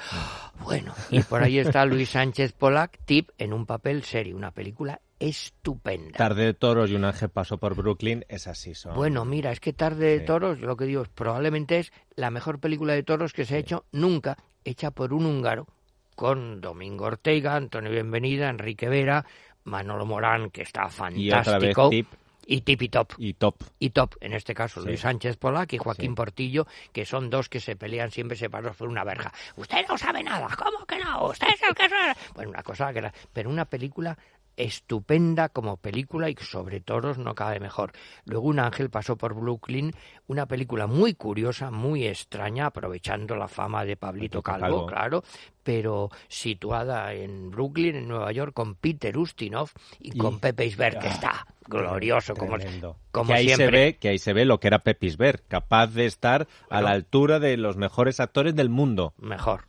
Bueno, 0.60 0.94
y 1.10 1.22
por 1.22 1.42
ahí 1.42 1.58
está 1.58 1.84
Luis 1.84 2.10
Sánchez 2.10 2.52
Polac, 2.52 2.98
tip, 3.04 3.30
en 3.38 3.52
un 3.52 3.66
papel 3.66 4.04
serio, 4.04 4.36
una 4.36 4.52
película 4.52 5.00
estupenda. 5.28 6.16
Tarde 6.18 6.44
de 6.44 6.54
toros 6.54 6.90
y 6.90 6.94
un 6.94 7.04
ángel 7.04 7.28
pasó 7.28 7.58
por 7.58 7.74
Brooklyn, 7.74 8.24
es 8.28 8.46
así 8.46 8.74
son. 8.74 8.94
Bueno, 8.94 9.24
mira, 9.24 9.52
es 9.52 9.60
que 9.60 9.72
Tarde 9.72 10.18
de. 10.18 10.20
Toros, 10.20 10.60
lo 10.60 10.76
que 10.76 10.84
digo, 10.84 11.02
es, 11.02 11.08
probablemente 11.08 11.78
es 11.78 11.92
la 12.16 12.30
mejor 12.30 12.58
película 12.60 12.92
de 12.94 13.02
toros 13.02 13.32
que 13.32 13.44
se 13.44 13.56
ha 13.56 13.58
hecho 13.58 13.84
nunca, 13.92 14.36
hecha 14.64 14.90
por 14.90 15.12
un 15.12 15.26
húngaro, 15.26 15.66
con 16.14 16.60
Domingo 16.60 17.06
Ortega, 17.06 17.56
Antonio 17.56 17.90
Bienvenida, 17.90 18.48
Enrique 18.48 18.88
Vera, 18.88 19.24
Manolo 19.64 20.06
Morán, 20.06 20.50
que 20.50 20.62
está 20.62 20.82
y 20.82 21.30
otra 21.30 21.58
vez 21.58 21.74
fantástico, 21.74 21.88
tip 21.90 22.08
y 22.44 22.60
Tip 22.62 22.82
y 22.82 22.88
Top. 22.88 23.12
y 23.18 23.34
top. 23.34 23.54
Y 23.78 23.90
top, 23.90 24.14
en 24.20 24.32
este 24.32 24.54
caso, 24.54 24.80
Sí. 24.80 24.88
Luis 24.88 25.00
Sánchez 25.00 25.36
Polac 25.36 25.72
y 25.74 25.78
Joaquín 25.78 26.10
Sí. 26.10 26.14
Portillo, 26.16 26.66
que 26.92 27.04
son 27.06 27.30
dos 27.30 27.48
que 27.48 27.60
se 27.60 27.76
pelean 27.76 28.10
siempre 28.10 28.36
separados 28.36 28.76
por 28.76 28.88
una 28.88 29.04
verja. 29.04 29.32
Usted 29.56 29.86
no 29.88 29.96
sabe 29.96 30.22
nada, 30.24 30.48
¿cómo 30.58 30.84
que 30.84 30.98
no? 30.98 31.26
Usted 31.28 31.46
es 31.54 31.62
el 31.62 31.74
que 31.74 31.88
sabe. 31.88 32.14
Bueno, 32.34 32.50
una 32.50 32.62
cosa 32.64 32.92
que 32.92 32.98
era, 32.98 33.14
pero 33.32 33.48
una 33.48 33.64
película 33.64 34.18
estupenda 34.56 35.48
como 35.48 35.76
película 35.76 36.28
y 36.30 36.36
sobre 36.36 36.80
toros 36.80 37.18
no 37.18 37.34
cabe 37.34 37.60
mejor. 37.60 37.92
Luego 38.24 38.48
un 38.48 38.58
ángel 38.58 38.90
pasó 38.90 39.16
por 39.16 39.34
Brooklyn, 39.34 39.92
una 40.26 40.46
película 40.46 40.86
muy 40.86 41.14
curiosa, 41.14 41.70
muy 41.70 42.06
extraña, 42.06 42.66
aprovechando 42.66 43.36
la 43.36 43.48
fama 43.48 43.84
de 43.84 43.96
Pablito 43.96 44.42
Calvo, 44.42 44.60
Calvo. 44.60 44.86
claro, 44.86 45.24
pero 45.62 46.10
situada 46.28 47.12
en 47.14 47.50
Brooklyn, 47.50 47.96
en 47.96 48.08
Nueva 48.08 48.32
York, 48.32 48.52
con 48.52 48.74
Peter 48.74 49.16
Ustinov 49.16 49.70
y, 50.00 50.14
Y- 50.14 50.18
con 50.18 50.40
Pepe 50.40 50.66
Isbert, 50.66 50.98
que 50.98 51.08
está 51.08 51.46
glorioso, 51.66 52.34
como, 52.34 52.58
Tremendo. 52.58 52.96
como 53.10 53.28
que 53.28 53.34
ahí 53.34 53.46
siempre. 53.46 53.66
se 53.66 53.70
ve 53.72 53.96
que 53.98 54.08
ahí 54.08 54.18
se 54.18 54.32
ve 54.32 54.44
lo 54.44 54.58
que 54.60 54.66
era 54.66 54.80
Pepisberg, 54.80 55.42
capaz 55.48 55.86
de 55.88 56.06
estar 56.06 56.48
a 56.68 56.82
la 56.82 56.90
altura 56.90 57.38
de 57.38 57.56
los 57.56 57.76
mejores 57.76 58.20
actores 58.20 58.54
del 58.54 58.68
mundo. 58.68 59.14
mejor. 59.18 59.66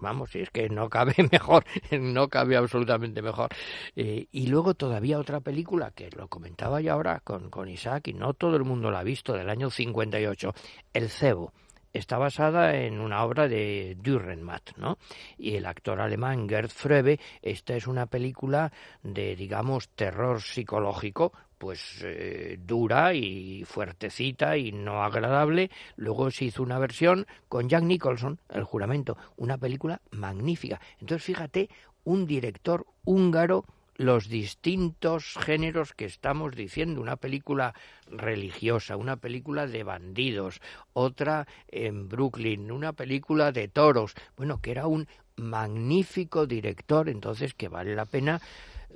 Vamos, 0.00 0.34
es 0.34 0.50
que 0.50 0.68
no 0.68 0.88
cabe 0.88 1.14
mejor, 1.32 1.64
no 1.92 2.28
cabe 2.28 2.56
absolutamente 2.56 3.22
mejor. 3.22 3.50
Eh, 3.96 4.26
y 4.32 4.46
luego 4.46 4.74
todavía 4.74 5.18
otra 5.18 5.40
película 5.40 5.90
que 5.90 6.10
lo 6.10 6.28
comentaba 6.28 6.80
yo 6.80 6.92
ahora 6.92 7.20
con, 7.20 7.50
con 7.50 7.68
Isaac 7.68 8.08
y 8.08 8.14
no 8.14 8.34
todo 8.34 8.56
el 8.56 8.64
mundo 8.64 8.90
la 8.90 9.00
ha 9.00 9.04
visto, 9.04 9.34
del 9.34 9.50
año 9.50 9.70
58, 9.70 10.54
El 10.94 11.10
Cebo. 11.10 11.52
Está 11.92 12.18
basada 12.18 12.76
en 12.76 13.00
una 13.00 13.24
obra 13.24 13.48
de 13.48 13.96
Dürrenmatt, 13.98 14.76
¿no? 14.76 14.98
Y 15.38 15.56
el 15.56 15.64
actor 15.64 16.00
alemán 16.00 16.46
Gerd 16.48 16.70
Fröbe, 16.70 17.18
esta 17.40 17.74
es 17.76 17.86
una 17.86 18.06
película 18.06 18.72
de, 19.02 19.34
digamos, 19.34 19.88
terror 19.90 20.42
psicológico, 20.42 21.32
pues 21.58 22.00
eh, 22.02 22.58
dura 22.64 23.12
y 23.14 23.64
fuertecita 23.64 24.56
y 24.56 24.72
no 24.72 25.02
agradable. 25.02 25.70
Luego 25.96 26.30
se 26.30 26.46
hizo 26.46 26.62
una 26.62 26.78
versión 26.78 27.26
con 27.48 27.68
Jack 27.68 27.82
Nicholson, 27.82 28.38
El 28.48 28.64
juramento, 28.64 29.16
una 29.36 29.58
película 29.58 30.00
magnífica. 30.10 30.80
Entonces 31.00 31.24
fíjate, 31.24 31.68
un 32.04 32.26
director 32.26 32.86
húngaro, 33.04 33.64
los 33.96 34.28
distintos 34.28 35.34
géneros 35.40 35.92
que 35.92 36.04
estamos 36.04 36.54
diciendo, 36.54 37.00
una 37.00 37.16
película 37.16 37.74
religiosa, 38.06 38.96
una 38.96 39.16
película 39.16 39.66
de 39.66 39.82
bandidos, 39.82 40.60
otra 40.92 41.48
en 41.66 42.08
Brooklyn, 42.08 42.70
una 42.70 42.92
película 42.92 43.50
de 43.50 43.66
toros, 43.66 44.14
bueno, 44.36 44.60
que 44.62 44.70
era 44.70 44.86
un 44.86 45.08
magnífico 45.36 46.46
director, 46.46 47.08
entonces 47.08 47.54
que 47.54 47.68
vale 47.68 47.94
la 47.94 48.04
pena, 48.04 48.40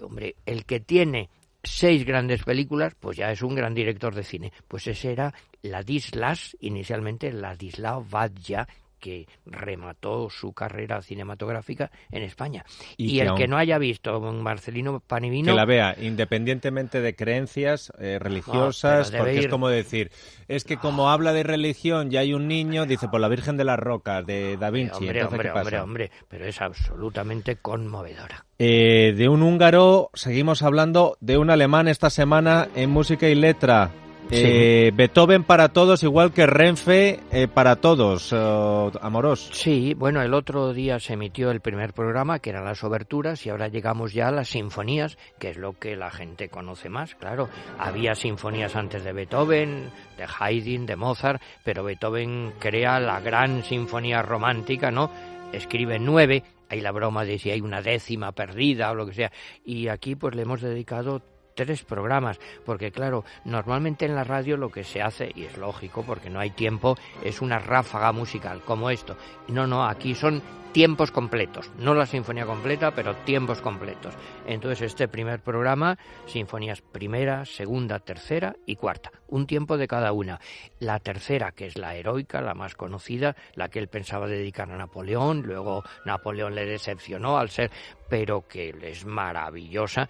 hombre, 0.00 0.36
el 0.46 0.64
que 0.64 0.80
tiene 0.80 1.28
seis 1.62 2.04
grandes 2.04 2.42
películas, 2.44 2.94
pues 2.98 3.16
ya 3.16 3.30
es 3.30 3.42
un 3.42 3.54
gran 3.54 3.74
director 3.74 4.14
de 4.14 4.24
cine. 4.24 4.52
Pues 4.68 4.86
ese 4.86 5.12
era 5.12 5.34
Ladislas, 5.62 6.56
inicialmente 6.60 7.32
Ladislao 7.32 8.04
Vadja, 8.04 8.66
que 9.02 9.26
remató 9.44 10.30
su 10.30 10.52
carrera 10.52 11.02
cinematográfica 11.02 11.90
en 12.12 12.22
España. 12.22 12.64
Y 12.96 13.12
Y, 13.12 13.16
que 13.16 13.22
el 13.22 13.34
que 13.34 13.48
no 13.48 13.58
haya 13.58 13.76
visto 13.78 14.20
Marcelino 14.20 15.00
Panivino, 15.00 15.52
Que 15.52 15.56
la 15.56 15.64
vea, 15.64 15.96
independientemente 16.00 17.00
de 17.00 17.16
creencias 17.16 17.92
eh, 17.98 18.18
religiosas, 18.20 19.10
porque 19.10 19.40
es 19.40 19.48
como 19.48 19.68
decir, 19.68 20.12
es 20.46 20.62
que 20.62 20.76
como 20.76 21.10
habla 21.10 21.32
de 21.32 21.42
religión 21.42 22.12
y 22.12 22.16
hay 22.16 22.32
un 22.32 22.46
niño, 22.46 22.86
dice 22.86 23.08
por 23.08 23.20
la 23.20 23.28
Virgen 23.28 23.56
de 23.56 23.64
las 23.64 23.78
Rocas, 23.78 24.24
de 24.24 24.56
Da 24.56 24.70
Vinci. 24.70 24.94
hombre, 24.94 25.20
entonces, 25.20 25.32
hombre, 25.32 25.48
¿qué 25.48 25.52
pasa? 25.52 25.82
hombre, 25.82 26.04
hombre, 26.04 26.10
pero 26.28 26.46
es 26.46 26.60
absolutamente 26.60 27.56
conmovedora. 27.56 28.46
Eh, 28.60 29.14
de 29.16 29.28
un 29.28 29.42
húngaro 29.42 30.10
seguimos 30.14 30.62
hablando 30.62 31.16
de 31.20 31.38
un 31.38 31.50
alemán 31.50 31.88
esta 31.88 32.08
semana 32.08 32.68
en 32.76 32.90
música 32.90 33.28
y 33.28 33.34
letra. 33.34 33.90
Eh, 34.34 34.92
Beethoven 34.94 35.44
para 35.44 35.68
todos, 35.68 36.02
igual 36.02 36.32
que 36.32 36.46
Renfe 36.46 37.20
eh, 37.30 37.48
para 37.48 37.76
todos, 37.76 38.32
eh, 38.32 38.90
Amorós. 39.02 39.50
Sí, 39.52 39.92
bueno, 39.92 40.22
el 40.22 40.32
otro 40.32 40.72
día 40.72 40.98
se 40.98 41.12
emitió 41.12 41.50
el 41.50 41.60
primer 41.60 41.92
programa, 41.92 42.38
que 42.38 42.48
eran 42.48 42.64
las 42.64 42.82
oberturas, 42.82 43.44
y 43.44 43.50
ahora 43.50 43.68
llegamos 43.68 44.14
ya 44.14 44.28
a 44.28 44.32
las 44.32 44.48
sinfonías, 44.48 45.18
que 45.38 45.50
es 45.50 45.58
lo 45.58 45.78
que 45.78 45.96
la 45.96 46.10
gente 46.10 46.48
conoce 46.48 46.88
más, 46.88 47.14
claro. 47.14 47.50
Había 47.78 48.14
sinfonías 48.14 48.74
antes 48.74 49.04
de 49.04 49.12
Beethoven, 49.12 49.90
de 50.16 50.26
Haydn, 50.38 50.86
de 50.86 50.96
Mozart, 50.96 51.42
pero 51.62 51.84
Beethoven 51.84 52.54
crea 52.58 53.00
la 53.00 53.20
gran 53.20 53.62
sinfonía 53.64 54.22
romántica, 54.22 54.90
¿no? 54.90 55.10
Escribe 55.52 55.98
nueve, 55.98 56.42
hay 56.70 56.80
la 56.80 56.90
broma 56.90 57.26
de 57.26 57.38
si 57.38 57.50
hay 57.50 57.60
una 57.60 57.82
décima 57.82 58.32
perdida 58.32 58.92
o 58.92 58.94
lo 58.94 59.04
que 59.04 59.12
sea, 59.12 59.32
y 59.62 59.88
aquí 59.88 60.16
pues 60.16 60.34
le 60.34 60.42
hemos 60.42 60.62
dedicado 60.62 61.20
tres 61.54 61.84
programas, 61.84 62.38
porque 62.64 62.90
claro, 62.90 63.24
normalmente 63.44 64.04
en 64.04 64.14
la 64.14 64.24
radio 64.24 64.56
lo 64.56 64.70
que 64.70 64.84
se 64.84 65.02
hace, 65.02 65.30
y 65.34 65.44
es 65.44 65.56
lógico 65.56 66.02
porque 66.02 66.30
no 66.30 66.40
hay 66.40 66.50
tiempo, 66.50 66.96
es 67.22 67.40
una 67.40 67.58
ráfaga 67.58 68.12
musical 68.12 68.62
como 68.62 68.90
esto. 68.90 69.16
No, 69.48 69.66
no, 69.66 69.84
aquí 69.84 70.14
son 70.14 70.42
tiempos 70.72 71.10
completos, 71.10 71.70
no 71.78 71.94
la 71.94 72.06
sinfonía 72.06 72.46
completa, 72.46 72.92
pero 72.92 73.14
tiempos 73.16 73.60
completos. 73.60 74.14
Entonces 74.46 74.80
este 74.82 75.06
primer 75.06 75.40
programa, 75.40 75.98
sinfonías 76.26 76.80
primera, 76.80 77.44
segunda, 77.44 77.98
tercera 77.98 78.56
y 78.66 78.76
cuarta, 78.76 79.12
un 79.28 79.46
tiempo 79.46 79.76
de 79.76 79.86
cada 79.86 80.12
una. 80.12 80.40
La 80.80 80.98
tercera, 80.98 81.52
que 81.52 81.66
es 81.66 81.76
la 81.76 81.94
heroica, 81.94 82.40
la 82.40 82.54
más 82.54 82.74
conocida, 82.74 83.36
la 83.54 83.68
que 83.68 83.78
él 83.78 83.88
pensaba 83.88 84.26
dedicar 84.26 84.70
a 84.70 84.76
Napoleón, 84.76 85.42
luego 85.42 85.84
Napoleón 86.06 86.54
le 86.54 86.64
decepcionó 86.64 87.36
al 87.36 87.50
ser, 87.50 87.70
pero 88.08 88.48
que 88.48 88.74
es 88.82 89.04
maravillosa 89.04 90.08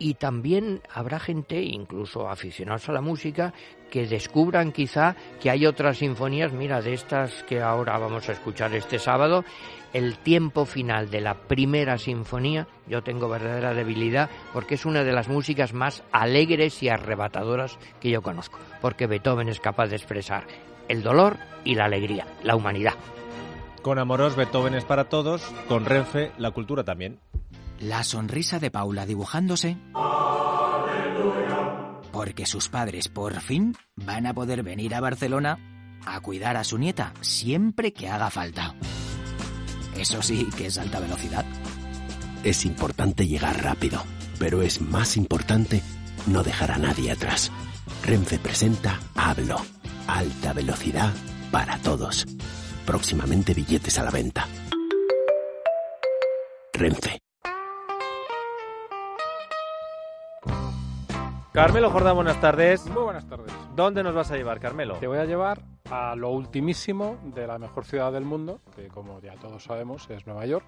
y 0.00 0.14
también 0.14 0.80
habrá 0.92 1.20
gente, 1.20 1.62
incluso 1.62 2.28
aficionados 2.28 2.88
a 2.88 2.92
la 2.92 3.02
música, 3.02 3.52
que 3.90 4.06
descubran 4.06 4.72
quizá 4.72 5.14
que 5.40 5.50
hay 5.50 5.66
otras 5.66 5.98
sinfonías, 5.98 6.52
mira, 6.52 6.80
de 6.80 6.94
estas 6.94 7.42
que 7.42 7.60
ahora 7.60 7.98
vamos 7.98 8.28
a 8.28 8.32
escuchar 8.32 8.74
este 8.74 8.98
sábado, 8.98 9.44
el 9.92 10.16
tiempo 10.18 10.64
final 10.64 11.10
de 11.10 11.20
la 11.20 11.34
primera 11.34 11.98
sinfonía, 11.98 12.66
yo 12.88 13.02
tengo 13.02 13.28
verdadera 13.28 13.74
debilidad 13.74 14.30
porque 14.54 14.76
es 14.76 14.86
una 14.86 15.04
de 15.04 15.12
las 15.12 15.28
músicas 15.28 15.74
más 15.74 16.02
alegres 16.12 16.82
y 16.82 16.88
arrebatadoras 16.88 17.78
que 18.00 18.10
yo 18.10 18.22
conozco, 18.22 18.58
porque 18.80 19.06
Beethoven 19.06 19.50
es 19.50 19.60
capaz 19.60 19.88
de 19.88 19.96
expresar 19.96 20.46
el 20.88 21.02
dolor 21.02 21.36
y 21.62 21.74
la 21.74 21.84
alegría, 21.84 22.26
la 22.42 22.56
humanidad. 22.56 22.94
Con 23.82 23.98
Amorós, 23.98 24.34
Beethoven 24.34 24.74
es 24.74 24.84
para 24.84 25.10
todos, 25.10 25.42
con 25.68 25.84
Renfe, 25.84 26.32
la 26.38 26.52
cultura 26.52 26.84
también. 26.84 27.18
La 27.80 28.04
sonrisa 28.04 28.58
de 28.58 28.70
Paula 28.70 29.06
dibujándose. 29.06 29.78
Porque 32.12 32.44
sus 32.44 32.68
padres 32.68 33.08
por 33.08 33.40
fin 33.40 33.74
van 33.96 34.26
a 34.26 34.34
poder 34.34 34.62
venir 34.62 34.94
a 34.94 35.00
Barcelona 35.00 35.58
a 36.04 36.20
cuidar 36.20 36.58
a 36.58 36.64
su 36.64 36.76
nieta 36.76 37.14
siempre 37.22 37.94
que 37.94 38.08
haga 38.08 38.30
falta. 38.30 38.74
Eso 39.96 40.20
sí 40.20 40.48
que 40.56 40.66
es 40.66 40.76
alta 40.76 41.00
velocidad. 41.00 41.46
Es 42.44 42.66
importante 42.66 43.26
llegar 43.26 43.62
rápido, 43.62 44.02
pero 44.38 44.60
es 44.60 44.82
más 44.82 45.16
importante 45.16 45.82
no 46.26 46.42
dejar 46.42 46.72
a 46.72 46.78
nadie 46.78 47.10
atrás. 47.10 47.50
Renfe 48.04 48.38
presenta 48.38 49.00
Hablo. 49.14 49.56
Alta 50.06 50.52
velocidad 50.52 51.14
para 51.50 51.78
todos. 51.78 52.26
Próximamente 52.84 53.54
billetes 53.54 53.98
a 53.98 54.04
la 54.04 54.10
venta. 54.10 54.46
Renfe. 56.74 57.19
Carmelo 61.52 61.90
Jordán, 61.90 62.14
buenas 62.14 62.40
tardes. 62.40 62.86
Muy 62.86 63.02
buenas 63.02 63.26
tardes. 63.26 63.52
¿Dónde 63.74 64.02
nos 64.04 64.14
vas 64.14 64.30
a 64.30 64.36
llevar, 64.36 64.60
Carmelo? 64.60 64.94
Te 64.98 65.06
voy 65.08 65.18
a 65.18 65.24
llevar 65.24 65.60
a 65.90 66.14
lo 66.14 66.30
ultimísimo 66.30 67.18
de 67.34 67.46
la 67.46 67.58
mejor 67.58 67.84
ciudad 67.84 68.12
del 68.12 68.24
mundo, 68.24 68.60
que 68.76 68.86
como 68.88 69.20
ya 69.20 69.34
todos 69.34 69.64
sabemos 69.64 70.08
es 70.10 70.26
Nueva 70.26 70.46
York, 70.46 70.66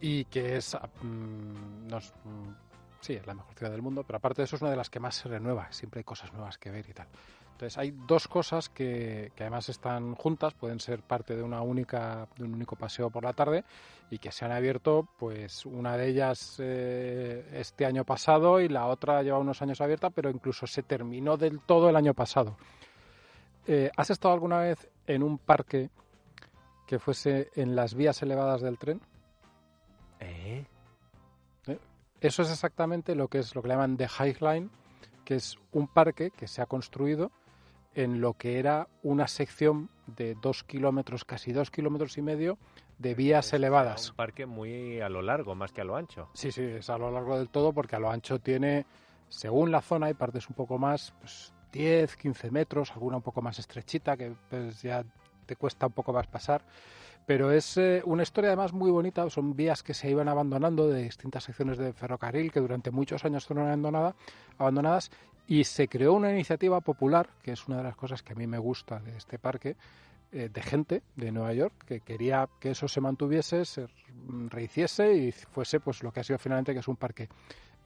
y 0.00 0.24
que 0.26 0.56
es, 0.56 0.76
mm, 1.02 1.88
nos- 1.88 2.12
mm, 2.24 2.52
sí, 3.00 3.14
es 3.14 3.26
la 3.26 3.34
mejor 3.34 3.54
ciudad 3.54 3.72
del 3.72 3.82
mundo, 3.82 4.04
pero 4.04 4.18
aparte 4.18 4.42
de 4.42 4.44
eso 4.44 4.54
es 4.56 4.62
una 4.62 4.70
de 4.70 4.76
las 4.76 4.88
que 4.88 5.00
más 5.00 5.16
se 5.16 5.28
renueva, 5.28 5.66
siempre 5.72 6.00
hay 6.00 6.04
cosas 6.04 6.32
nuevas 6.32 6.58
que 6.58 6.70
ver 6.70 6.88
y 6.88 6.92
tal. 6.92 7.08
Entonces 7.54 7.78
hay 7.78 7.92
dos 8.08 8.26
cosas 8.26 8.68
que, 8.68 9.30
que 9.36 9.44
además 9.44 9.68
están 9.68 10.16
juntas, 10.16 10.54
pueden 10.54 10.80
ser 10.80 11.02
parte 11.02 11.36
de 11.36 11.42
una 11.44 11.62
única, 11.62 12.26
de 12.36 12.42
un 12.42 12.52
único 12.52 12.74
paseo 12.74 13.10
por 13.10 13.22
la 13.22 13.32
tarde 13.32 13.62
y 14.10 14.18
que 14.18 14.32
se 14.32 14.44
han 14.44 14.50
abierto, 14.50 15.08
pues 15.18 15.64
una 15.64 15.96
de 15.96 16.08
ellas 16.08 16.56
eh, 16.58 17.48
este 17.54 17.86
año 17.86 18.04
pasado 18.04 18.60
y 18.60 18.68
la 18.68 18.86
otra 18.86 19.22
lleva 19.22 19.38
unos 19.38 19.62
años 19.62 19.80
abierta, 19.80 20.10
pero 20.10 20.30
incluso 20.30 20.66
se 20.66 20.82
terminó 20.82 21.36
del 21.36 21.60
todo 21.60 21.88
el 21.88 21.94
año 21.94 22.12
pasado. 22.12 22.56
Eh, 23.68 23.88
¿Has 23.96 24.10
estado 24.10 24.34
alguna 24.34 24.58
vez 24.58 24.88
en 25.06 25.22
un 25.22 25.38
parque 25.38 25.90
que 26.88 26.98
fuese 26.98 27.50
en 27.54 27.76
las 27.76 27.94
vías 27.94 28.20
elevadas 28.20 28.62
del 28.62 28.78
tren? 28.78 29.00
¿Eh? 30.18 30.66
Eso 32.20 32.42
es 32.42 32.50
exactamente 32.50 33.14
lo 33.14 33.28
que 33.28 33.38
es 33.38 33.54
lo 33.54 33.62
que 33.62 33.68
le 33.68 33.74
llaman 33.74 33.96
The 33.96 34.08
High 34.08 34.36
Line, 34.40 34.70
que 35.24 35.36
es 35.36 35.56
un 35.72 35.86
parque 35.86 36.32
que 36.32 36.48
se 36.48 36.60
ha 36.60 36.66
construido 36.66 37.30
en 37.94 38.20
lo 38.20 38.34
que 38.34 38.58
era 38.58 38.88
una 39.02 39.28
sección 39.28 39.90
de 40.06 40.34
dos 40.34 40.64
kilómetros, 40.64 41.24
casi 41.24 41.52
dos 41.52 41.70
kilómetros 41.70 42.18
y 42.18 42.22
medio, 42.22 42.58
de 42.98 43.14
vías 43.14 43.52
elevadas. 43.52 44.10
Un 44.10 44.16
parque 44.16 44.46
muy 44.46 45.00
a 45.00 45.08
lo 45.08 45.22
largo, 45.22 45.54
más 45.54 45.72
que 45.72 45.80
a 45.80 45.84
lo 45.84 45.96
ancho. 45.96 46.28
Sí, 46.34 46.52
sí, 46.52 46.62
es 46.62 46.90
a 46.90 46.98
lo 46.98 47.10
largo 47.10 47.38
del 47.38 47.48
todo, 47.48 47.72
porque 47.72 47.96
a 47.96 47.98
lo 47.98 48.10
ancho 48.10 48.38
tiene, 48.38 48.86
según 49.28 49.70
la 49.70 49.80
zona, 49.80 50.06
hay 50.06 50.14
partes 50.14 50.48
un 50.48 50.54
poco 50.54 50.78
más, 50.78 51.14
pues 51.20 51.52
10, 51.72 52.16
15 52.16 52.50
metros, 52.50 52.92
alguna 52.92 53.16
un 53.16 53.22
poco 53.22 53.42
más 53.42 53.58
estrechita, 53.58 54.16
que 54.16 54.32
pues 54.48 54.82
ya 54.82 55.04
te 55.46 55.56
cuesta 55.56 55.86
un 55.86 55.92
poco 55.92 56.12
más 56.12 56.26
pasar. 56.26 56.62
Pero 57.26 57.50
es 57.52 57.76
eh, 57.78 58.02
una 58.04 58.22
historia 58.22 58.50
además 58.50 58.72
muy 58.72 58.90
bonita, 58.90 59.28
son 59.30 59.56
vías 59.56 59.82
que 59.82 59.94
se 59.94 60.10
iban 60.10 60.28
abandonando 60.28 60.88
de 60.88 61.04
distintas 61.04 61.44
secciones 61.44 61.78
de 61.78 61.92
ferrocarril 61.92 62.52
que 62.52 62.60
durante 62.60 62.90
muchos 62.90 63.24
años 63.24 63.46
fueron 63.46 63.66
abandonada- 63.66 64.14
abandonadas 64.58 65.10
y 65.46 65.64
se 65.64 65.88
creó 65.88 66.12
una 66.12 66.30
iniciativa 66.32 66.80
popular, 66.80 67.30
que 67.42 67.52
es 67.52 67.66
una 67.66 67.78
de 67.78 67.84
las 67.84 67.96
cosas 67.96 68.22
que 68.22 68.34
a 68.34 68.36
mí 68.36 68.46
me 68.46 68.58
gusta 68.58 68.98
de 69.00 69.16
este 69.16 69.38
parque, 69.38 69.76
eh, 70.32 70.50
de 70.52 70.62
gente 70.62 71.02
de 71.16 71.32
Nueva 71.32 71.54
York 71.54 71.74
que 71.86 72.00
quería 72.00 72.48
que 72.60 72.72
eso 72.72 72.88
se 72.88 73.00
mantuviese, 73.00 73.64
se 73.64 73.86
rehiciese 74.50 75.14
y 75.14 75.32
fuese 75.32 75.80
pues 75.80 76.02
lo 76.02 76.12
que 76.12 76.20
ha 76.20 76.24
sido 76.24 76.38
finalmente 76.38 76.74
que 76.74 76.80
es 76.80 76.88
un 76.88 76.96
parque. 76.96 77.28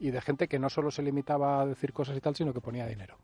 Y 0.01 0.11
de 0.11 0.20
gente 0.20 0.48
que 0.48 0.59
no 0.59 0.68
solo 0.68 0.90
se 0.90 1.03
limitaba 1.03 1.61
a 1.61 1.66
decir 1.66 1.92
cosas 1.92 2.16
y 2.16 2.20
tal, 2.20 2.35
sino 2.35 2.53
que 2.53 2.61
ponía 2.61 2.87
dinero. 2.87 3.16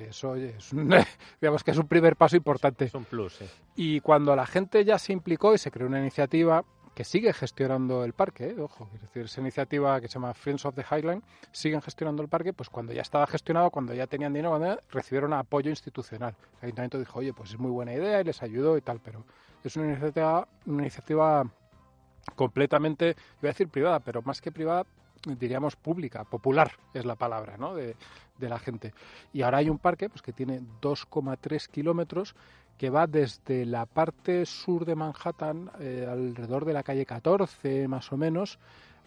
Que 0.00 0.10
eso 0.10 0.30
oye, 0.30 0.54
es 0.56 0.72
un, 0.72 0.88
digamos 1.40 1.62
que 1.62 1.72
es 1.72 1.78
un 1.78 1.86
primer 1.86 2.16
paso 2.16 2.36
importante. 2.36 2.86
Es 2.86 2.94
un 2.94 3.04
plus. 3.04 3.38
Y 3.76 4.00
cuando 4.00 4.34
la 4.34 4.46
gente 4.46 4.84
ya 4.84 4.98
se 4.98 5.12
implicó 5.12 5.54
y 5.54 5.58
se 5.58 5.70
creó 5.70 5.86
una 5.86 6.00
iniciativa 6.00 6.64
que 6.94 7.04
sigue 7.04 7.32
gestionando 7.32 8.04
el 8.04 8.14
parque, 8.14 8.48
¿eh? 8.48 8.60
ojo, 8.60 8.88
es 8.94 9.02
decir, 9.02 9.24
esa 9.24 9.40
iniciativa 9.40 10.00
que 10.00 10.08
se 10.08 10.14
llama 10.14 10.34
Friends 10.34 10.64
of 10.64 10.74
the 10.74 10.84
Highline, 10.90 11.22
siguen 11.52 11.80
gestionando 11.80 12.22
el 12.22 12.28
parque, 12.28 12.52
pues 12.52 12.68
cuando 12.68 12.92
ya 12.92 13.02
estaba 13.02 13.26
gestionado, 13.26 13.70
cuando 13.70 13.94
ya 13.94 14.06
tenían 14.06 14.32
dinero, 14.32 14.50
cuando 14.50 14.74
ya 14.74 14.80
recibieron 14.90 15.32
apoyo 15.32 15.70
institucional. 15.70 16.34
El 16.60 16.66
ayuntamiento 16.66 16.98
dijo, 16.98 17.18
oye, 17.18 17.32
pues 17.32 17.50
es 17.50 17.58
muy 17.58 17.70
buena 17.70 17.92
idea 17.92 18.20
y 18.20 18.24
les 18.24 18.42
ayudó 18.42 18.76
y 18.76 18.80
tal, 18.80 19.00
pero 19.00 19.24
es 19.62 19.76
una 19.76 19.86
iniciativa, 19.86 20.48
una 20.66 20.82
iniciativa 20.82 21.44
completamente, 22.34 23.16
iba 23.40 23.48
a 23.50 23.52
decir 23.52 23.68
privada, 23.68 24.00
pero 24.00 24.22
más 24.22 24.40
que 24.40 24.50
privada, 24.50 24.84
diríamos 25.26 25.76
pública, 25.76 26.24
popular 26.24 26.72
es 26.94 27.04
la 27.04 27.14
palabra, 27.16 27.56
¿no? 27.58 27.74
De, 27.74 27.96
de 28.38 28.48
la 28.48 28.58
gente. 28.58 28.92
Y 29.32 29.42
ahora 29.42 29.58
hay 29.58 29.68
un 29.68 29.78
parque 29.78 30.08
pues, 30.08 30.22
que 30.22 30.32
tiene 30.32 30.60
2,3 30.80 31.68
kilómetros 31.68 32.34
que 32.78 32.88
va 32.90 33.06
desde 33.06 33.66
la 33.66 33.84
parte 33.84 34.46
sur 34.46 34.86
de 34.86 34.94
Manhattan, 34.94 35.70
eh, 35.80 36.06
alrededor 36.10 36.64
de 36.64 36.72
la 36.72 36.82
calle 36.82 37.04
14 37.04 37.86
más 37.88 38.10
o 38.12 38.16
menos, 38.16 38.58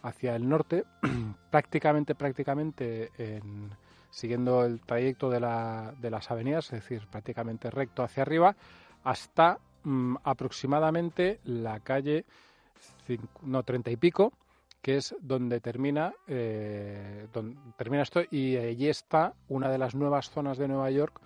hacia 0.03 0.35
el 0.35 0.47
norte, 0.47 0.83
prácticamente, 1.49 2.13
prácticamente 2.13 3.09
en- 3.17 3.71
siguiendo 4.11 4.63
el 4.63 4.79
trayecto 4.81 5.27
de, 5.31 5.39
la- 5.39 5.91
de 5.99 6.11
las 6.11 6.29
avenidas, 6.29 6.65
es 6.65 6.81
decir, 6.83 7.07
prácticamente 7.09 7.71
recto 7.71 8.03
hacia 8.03 8.21
arriba, 8.21 8.55
hasta 9.03 9.57
mm, 9.83 10.17
aproximadamente 10.23 11.39
la 11.45 11.79
calle 11.79 12.25
no, 13.41 13.63
30 13.63 13.89
y 13.91 13.97
pico, 13.97 14.33
que 14.83 14.97
es 14.97 15.15
donde 15.19 15.59
termina, 15.61 16.13
eh, 16.27 17.27
donde 17.33 17.57
termina 17.75 18.03
esto, 18.03 18.21
y 18.29 18.55
allí 18.57 18.89
está 18.89 19.33
una 19.47 19.69
de 19.69 19.79
las 19.79 19.95
nuevas 19.95 20.29
zonas 20.29 20.59
de 20.59 20.67
Nueva 20.67 20.91
York 20.91 21.19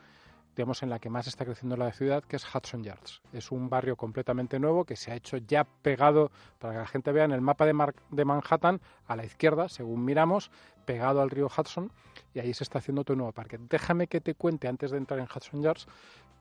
digamos, 0.56 0.82
en 0.82 0.90
la 0.90 0.98
que 0.98 1.12
más 1.12 1.28
está 1.28 1.46
creciendo 1.46 1.78
la 1.78 1.92
ciudad, 1.92 2.24
que 2.24 2.36
es 2.36 2.44
Hudson 2.44 2.84
Yards. 2.84 3.22
Es 3.32 3.52
un 3.52 3.70
barrio 3.70 3.96
completamente 3.96 4.58
nuevo 4.58 4.86
que 4.86 4.96
se 4.96 5.12
ha 5.12 5.16
hecho 5.16 5.38
ya 5.38 5.64
pegado, 5.64 6.32
para 6.58 6.74
que 6.74 6.80
la 6.80 6.88
gente 6.88 7.12
vea 7.12 7.26
en 7.26 7.32
el 7.32 7.42
mapa 7.42 7.68
de, 7.68 7.74
Mar- 7.74 7.94
de 8.10 8.26
Manhattan, 8.26 8.82
a 9.06 9.16
la 9.16 9.24
izquierda, 9.24 9.70
según 9.70 10.04
miramos, 10.04 10.50
pegado 10.86 11.22
al 11.22 11.30
río 11.30 11.46
Hudson, 11.46 11.92
y 12.34 12.40
ahí 12.40 12.56
se 12.56 12.64
está 12.64 12.80
haciendo 12.80 13.04
un 13.08 13.18
nuevo 13.18 13.34
parque. 13.34 13.60
Déjame 13.70 14.08
que 14.08 14.20
te 14.20 14.34
cuente, 14.34 14.68
antes 14.68 14.90
de 14.90 14.98
entrar 14.98 15.20
en 15.20 15.28
Hudson 15.28 15.62
Yards, 15.62 15.86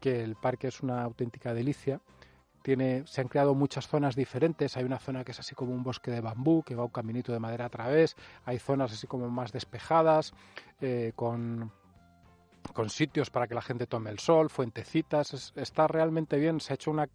que 0.00 0.24
el 0.24 0.34
parque 0.34 0.68
es 0.68 0.80
una 0.80 1.02
auténtica 1.02 1.52
delicia. 1.52 2.00
Tiene, 2.66 3.04
se 3.06 3.20
han 3.20 3.28
creado 3.28 3.54
muchas 3.54 3.86
zonas 3.86 4.16
diferentes. 4.16 4.76
Hay 4.76 4.82
una 4.82 4.98
zona 4.98 5.22
que 5.22 5.30
es 5.30 5.38
así 5.38 5.54
como 5.54 5.72
un 5.72 5.84
bosque 5.84 6.10
de 6.10 6.20
bambú, 6.20 6.64
que 6.64 6.74
va 6.74 6.82
un 6.82 6.90
caminito 6.90 7.32
de 7.32 7.38
madera 7.38 7.66
a 7.66 7.68
través. 7.68 8.16
Hay 8.44 8.58
zonas 8.58 8.92
así 8.92 9.06
como 9.06 9.30
más 9.30 9.52
despejadas, 9.52 10.34
eh, 10.80 11.12
con 11.14 11.70
con 12.72 12.90
sitios 12.90 13.30
para 13.30 13.46
que 13.46 13.54
la 13.54 13.62
gente 13.62 13.86
tome 13.86 14.10
el 14.10 14.18
sol, 14.18 14.50
fuentecitas, 14.50 15.32
es- 15.32 15.52
está 15.54 15.86
realmente 15.86 16.36
bien, 16.38 16.58
se 16.60 16.72
ha 16.72 16.74
hecho 16.74 16.90
una 16.90 17.08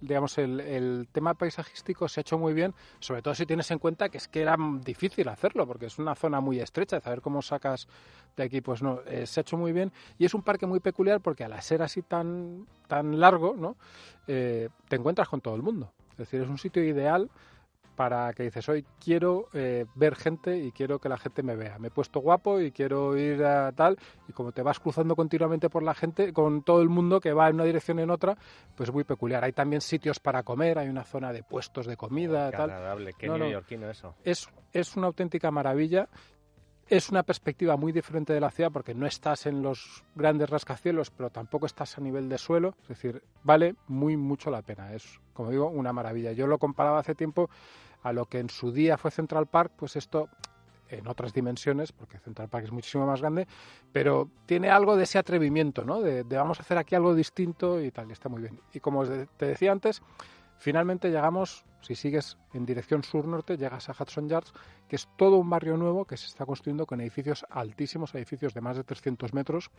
digamos 0.00 0.38
el, 0.38 0.60
el 0.60 1.08
tema 1.12 1.34
paisajístico 1.34 2.08
se 2.08 2.20
ha 2.20 2.22
hecho 2.22 2.38
muy 2.38 2.52
bien, 2.52 2.74
sobre 3.00 3.22
todo 3.22 3.34
si 3.34 3.46
tienes 3.46 3.70
en 3.70 3.78
cuenta 3.78 4.08
que 4.08 4.18
es 4.18 4.28
que 4.28 4.42
era 4.42 4.56
difícil 4.84 5.28
hacerlo 5.28 5.66
porque 5.66 5.86
es 5.86 5.98
una 5.98 6.14
zona 6.14 6.40
muy 6.40 6.60
estrecha, 6.60 7.00
saber 7.00 7.20
cómo 7.20 7.42
sacas 7.42 7.88
de 8.36 8.44
aquí 8.44 8.60
pues 8.60 8.82
no, 8.82 9.00
eh, 9.06 9.26
se 9.26 9.40
ha 9.40 9.42
hecho 9.42 9.56
muy 9.56 9.72
bien 9.72 9.92
y 10.18 10.24
es 10.24 10.34
un 10.34 10.42
parque 10.42 10.66
muy 10.66 10.80
peculiar 10.80 11.20
porque 11.20 11.44
al 11.44 11.60
ser 11.62 11.82
así 11.82 12.02
tan 12.02 12.66
tan 12.86 13.18
largo, 13.18 13.54
¿no? 13.56 13.76
Eh, 14.26 14.68
te 14.88 14.96
encuentras 14.96 15.28
con 15.28 15.40
todo 15.40 15.56
el 15.56 15.62
mundo. 15.62 15.92
Es 16.12 16.18
decir, 16.18 16.40
es 16.40 16.48
un 16.48 16.58
sitio 16.58 16.82
ideal 16.84 17.28
para 17.96 18.32
que 18.34 18.44
dices, 18.44 18.68
hoy 18.68 18.84
quiero 19.02 19.48
eh, 19.54 19.86
ver 19.94 20.14
gente 20.14 20.56
y 20.58 20.70
quiero 20.70 20.98
que 21.00 21.08
la 21.08 21.16
gente 21.16 21.42
me 21.42 21.56
vea. 21.56 21.78
Me 21.78 21.88
he 21.88 21.90
puesto 21.90 22.20
guapo 22.20 22.60
y 22.60 22.70
quiero 22.70 23.16
ir 23.16 23.42
a 23.44 23.72
tal, 23.72 23.98
y 24.28 24.32
como 24.32 24.52
te 24.52 24.62
vas 24.62 24.78
cruzando 24.78 25.16
continuamente 25.16 25.68
por 25.70 25.82
la 25.82 25.94
gente, 25.94 26.32
con 26.32 26.62
todo 26.62 26.82
el 26.82 26.88
mundo 26.88 27.20
que 27.20 27.32
va 27.32 27.48
en 27.48 27.54
una 27.56 27.64
dirección 27.64 27.98
y 27.98 28.02
en 28.02 28.10
otra, 28.10 28.36
pues 28.76 28.92
muy 28.92 29.04
peculiar. 29.04 29.42
Hay 29.44 29.52
también 29.52 29.80
sitios 29.80 30.20
para 30.20 30.42
comer, 30.42 30.78
hay 30.78 30.88
una 30.88 31.04
zona 31.04 31.32
de 31.32 31.42
puestos 31.42 31.86
de 31.86 31.96
comida, 31.96 32.50
Qué 32.50 32.56
tal. 32.58 32.70
agradable, 32.70 33.12
qué 33.18 33.26
No, 33.26 33.38
no. 33.38 33.44
neoyorquino 33.46 33.90
eso. 33.90 34.14
Es, 34.22 34.48
es 34.72 34.96
una 34.96 35.06
auténtica 35.08 35.50
maravilla. 35.50 36.08
Es 36.88 37.10
una 37.10 37.24
perspectiva 37.24 37.76
muy 37.76 37.90
diferente 37.90 38.32
de 38.32 38.38
la 38.40 38.52
ciudad 38.52 38.70
porque 38.70 38.94
no 38.94 39.06
estás 39.06 39.46
en 39.46 39.60
los 39.60 40.04
grandes 40.14 40.48
rascacielos, 40.48 41.10
pero 41.10 41.30
tampoco 41.30 41.66
estás 41.66 41.98
a 41.98 42.00
nivel 42.00 42.28
de 42.28 42.38
suelo. 42.38 42.76
Es 42.82 42.88
decir, 42.88 43.24
vale 43.42 43.74
muy 43.88 44.16
mucho 44.16 44.50
la 44.52 44.62
pena. 44.62 44.94
Es, 44.94 45.18
como 45.32 45.50
digo, 45.50 45.68
una 45.68 45.92
maravilla. 45.92 46.30
Yo 46.30 46.46
lo 46.46 46.58
comparaba 46.58 47.00
hace 47.00 47.16
tiempo 47.16 47.50
a 48.04 48.12
lo 48.12 48.26
que 48.26 48.38
en 48.38 48.50
su 48.50 48.70
día 48.70 48.96
fue 48.98 49.10
Central 49.10 49.46
Park, 49.46 49.72
pues 49.76 49.96
esto 49.96 50.28
en 50.88 51.08
otras 51.08 51.32
dimensiones, 51.32 51.90
porque 51.90 52.20
Central 52.20 52.48
Park 52.48 52.66
es 52.66 52.72
muchísimo 52.72 53.04
más 53.04 53.20
grande, 53.20 53.48
pero 53.92 54.30
tiene 54.46 54.70
algo 54.70 54.94
de 54.94 55.02
ese 55.02 55.18
atrevimiento, 55.18 55.84
¿no? 55.84 56.00
De, 56.00 56.22
de 56.22 56.36
vamos 56.36 56.60
a 56.60 56.62
hacer 56.62 56.78
aquí 56.78 56.94
algo 56.94 57.16
distinto 57.16 57.82
y 57.82 57.90
tal, 57.90 58.08
y 58.08 58.12
está 58.12 58.28
muy 58.28 58.42
bien. 58.42 58.60
Y 58.72 58.78
como 58.78 59.04
te 59.04 59.46
decía 59.46 59.72
antes, 59.72 60.00
finalmente 60.58 61.10
llegamos, 61.10 61.64
si 61.80 61.94
sigues 61.94 62.36
en 62.52 62.66
dirección 62.66 63.02
sur-norte, 63.02 63.56
llegas 63.56 63.88
a 63.88 63.92
Hudson 63.92 64.28
Yards, 64.28 64.52
que 64.88 64.96
es 64.96 65.08
todo 65.16 65.36
un 65.36 65.50
barrio 65.50 65.76
nuevo 65.76 66.04
que 66.04 66.16
se 66.16 66.26
está 66.26 66.46
construyendo 66.46 66.86
con 66.86 67.00
edificios 67.00 67.44
altísimos, 67.50 68.14
edificios 68.14 68.54
de 68.54 68.60
más 68.60 68.76
de 68.76 68.84
300 68.84 69.32
metros, 69.34 69.70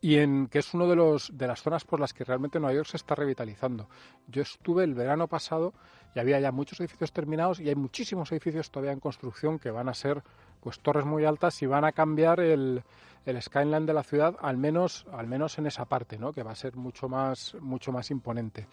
y 0.00 0.16
en 0.16 0.46
que 0.46 0.60
es 0.60 0.72
uno 0.72 0.88
de 0.88 0.96
los 0.96 1.36
de 1.36 1.46
las 1.46 1.62
zonas 1.62 1.84
por 1.84 2.00
las 2.00 2.14
que 2.14 2.24
realmente 2.24 2.58
Nueva 2.58 2.74
York 2.74 2.88
se 2.88 2.96
está 2.96 3.14
revitalizando. 3.14 3.88
Yo 4.26 4.42
estuve 4.42 4.84
el 4.84 4.94
verano 4.94 5.28
pasado 5.28 5.74
y 6.14 6.20
había 6.20 6.40
ya 6.40 6.52
muchos 6.52 6.80
edificios 6.80 7.12
terminados 7.12 7.60
y 7.60 7.68
hay 7.68 7.74
muchísimos 7.74 8.32
edificios 8.32 8.70
todavía 8.70 8.92
en 8.92 9.00
construcción 9.00 9.58
que 9.58 9.70
van 9.70 9.88
a 9.88 9.94
ser 9.94 10.22
pues 10.60 10.80
torres 10.80 11.04
muy 11.04 11.24
altas 11.24 11.60
y 11.62 11.66
van 11.66 11.84
a 11.84 11.92
cambiar 11.92 12.40
el, 12.40 12.82
el 13.26 13.42
skyline 13.42 13.86
de 13.86 13.94
la 13.94 14.02
ciudad 14.02 14.36
al 14.40 14.56
menos 14.56 15.06
al 15.12 15.26
menos 15.26 15.58
en 15.58 15.66
esa 15.66 15.84
parte, 15.84 16.18
¿no? 16.18 16.32
que 16.32 16.42
va 16.42 16.52
a 16.52 16.56
ser 16.56 16.76
mucho 16.76 17.08
más 17.08 17.56
mucho 17.60 17.92
más 17.92 18.10
imponente. 18.10 18.66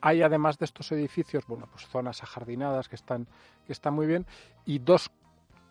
Hay 0.00 0.22
además 0.22 0.58
de 0.58 0.64
estos 0.66 0.92
edificios, 0.92 1.46
bueno, 1.46 1.68
pues 1.70 1.86
zonas 1.88 2.22
ajardinadas 2.22 2.88
que 2.88 2.96
están 2.96 3.26
que 3.66 3.72
están 3.72 3.94
muy 3.94 4.06
bien 4.06 4.26
y 4.64 4.78
dos 4.78 5.10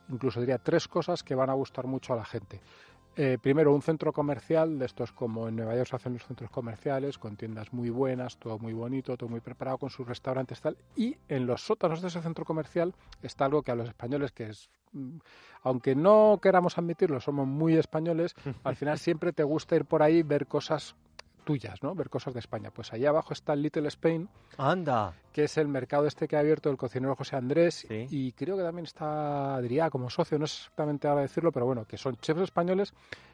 incluso 0.09 0.39
diría 0.39 0.57
tres 0.57 0.87
cosas 0.87 1.23
que 1.23 1.35
van 1.35 1.49
a 1.49 1.53
gustar 1.53 1.85
mucho 1.87 2.13
a 2.13 2.17
la 2.17 2.25
gente. 2.25 2.61
Eh, 3.19 3.39
primero, 3.41 3.73
un 3.73 3.81
centro 3.81 4.13
comercial, 4.13 4.77
de 4.77 4.85
estos 4.85 5.11
como 5.11 5.47
en 5.47 5.55
Nueva 5.55 5.75
York 5.75 5.89
se 5.89 5.95
hacen 5.95 6.13
los 6.13 6.23
centros 6.23 6.51
comerciales, 6.51 7.17
con 7.17 7.35
tiendas 7.35 7.73
muy 7.73 7.89
buenas, 7.89 8.37
todo 8.37 8.59
muy 8.59 8.73
bonito, 8.73 9.17
todo 9.17 9.27
muy 9.27 9.39
preparado, 9.39 9.79
con 9.79 9.89
sus 9.89 10.07
restaurantes 10.07 10.61
tal. 10.61 10.77
Y 10.95 11.17
en 11.27 11.47
los 11.47 11.63
sótanos 11.63 12.03
de 12.03 12.09
ese 12.09 12.21
centro 12.21 12.45
comercial 12.45 12.93
está 13.23 13.45
algo 13.45 13.63
que 13.63 13.71
a 13.71 13.75
los 13.75 13.87
españoles, 13.87 14.31
que 14.31 14.49
es, 14.49 14.69
mm, 14.91 15.17
aunque 15.63 15.95
no 15.95 16.37
queramos 16.39 16.77
admitirlo, 16.77 17.19
somos 17.19 17.47
muy 17.47 17.75
españoles, 17.75 18.35
al 18.63 18.75
final 18.75 18.99
siempre 18.99 19.33
te 19.33 19.41
gusta 19.41 19.75
ir 19.75 19.85
por 19.85 20.03
ahí, 20.03 20.21
ver 20.21 20.45
cosas 20.45 20.95
tuyas, 21.47 21.81
¿no? 21.81 21.95
Ver 21.95 22.09
cosas 22.09 22.33
de 22.33 22.41
España. 22.41 22.71
Pues 22.71 22.91
allá 22.91 23.07
abajo 23.09 23.31
está 23.31 23.53
el 23.53 23.61
Little 23.61 23.87
Spain, 23.87 24.27
Anda. 24.57 25.13
que 25.31 25.45
es 25.45 25.57
el 25.57 25.69
mercado 25.69 26.05
este 26.05 26.27
que 26.27 26.35
ha 26.35 26.39
abierto 26.41 26.69
el 26.69 26.75
cocinero 26.75 27.15
José 27.15 27.37
Andrés 27.37 27.87
y 28.11 28.33
creo 28.33 28.57
que 28.57 28.63
también 28.63 28.85
está 28.85 29.55
Adrià 29.57 29.89
como 29.89 30.09
socio, 30.09 30.37
no 30.37 30.43
es 30.45 30.53
exactamente 30.57 31.07
ahora 31.07 31.21
decirlo, 31.21 31.53
pero 31.53 31.65
bueno, 31.65 31.85
que 31.85 31.97
son 31.97 32.17
chefs 32.17 32.41
españoles 32.41 32.93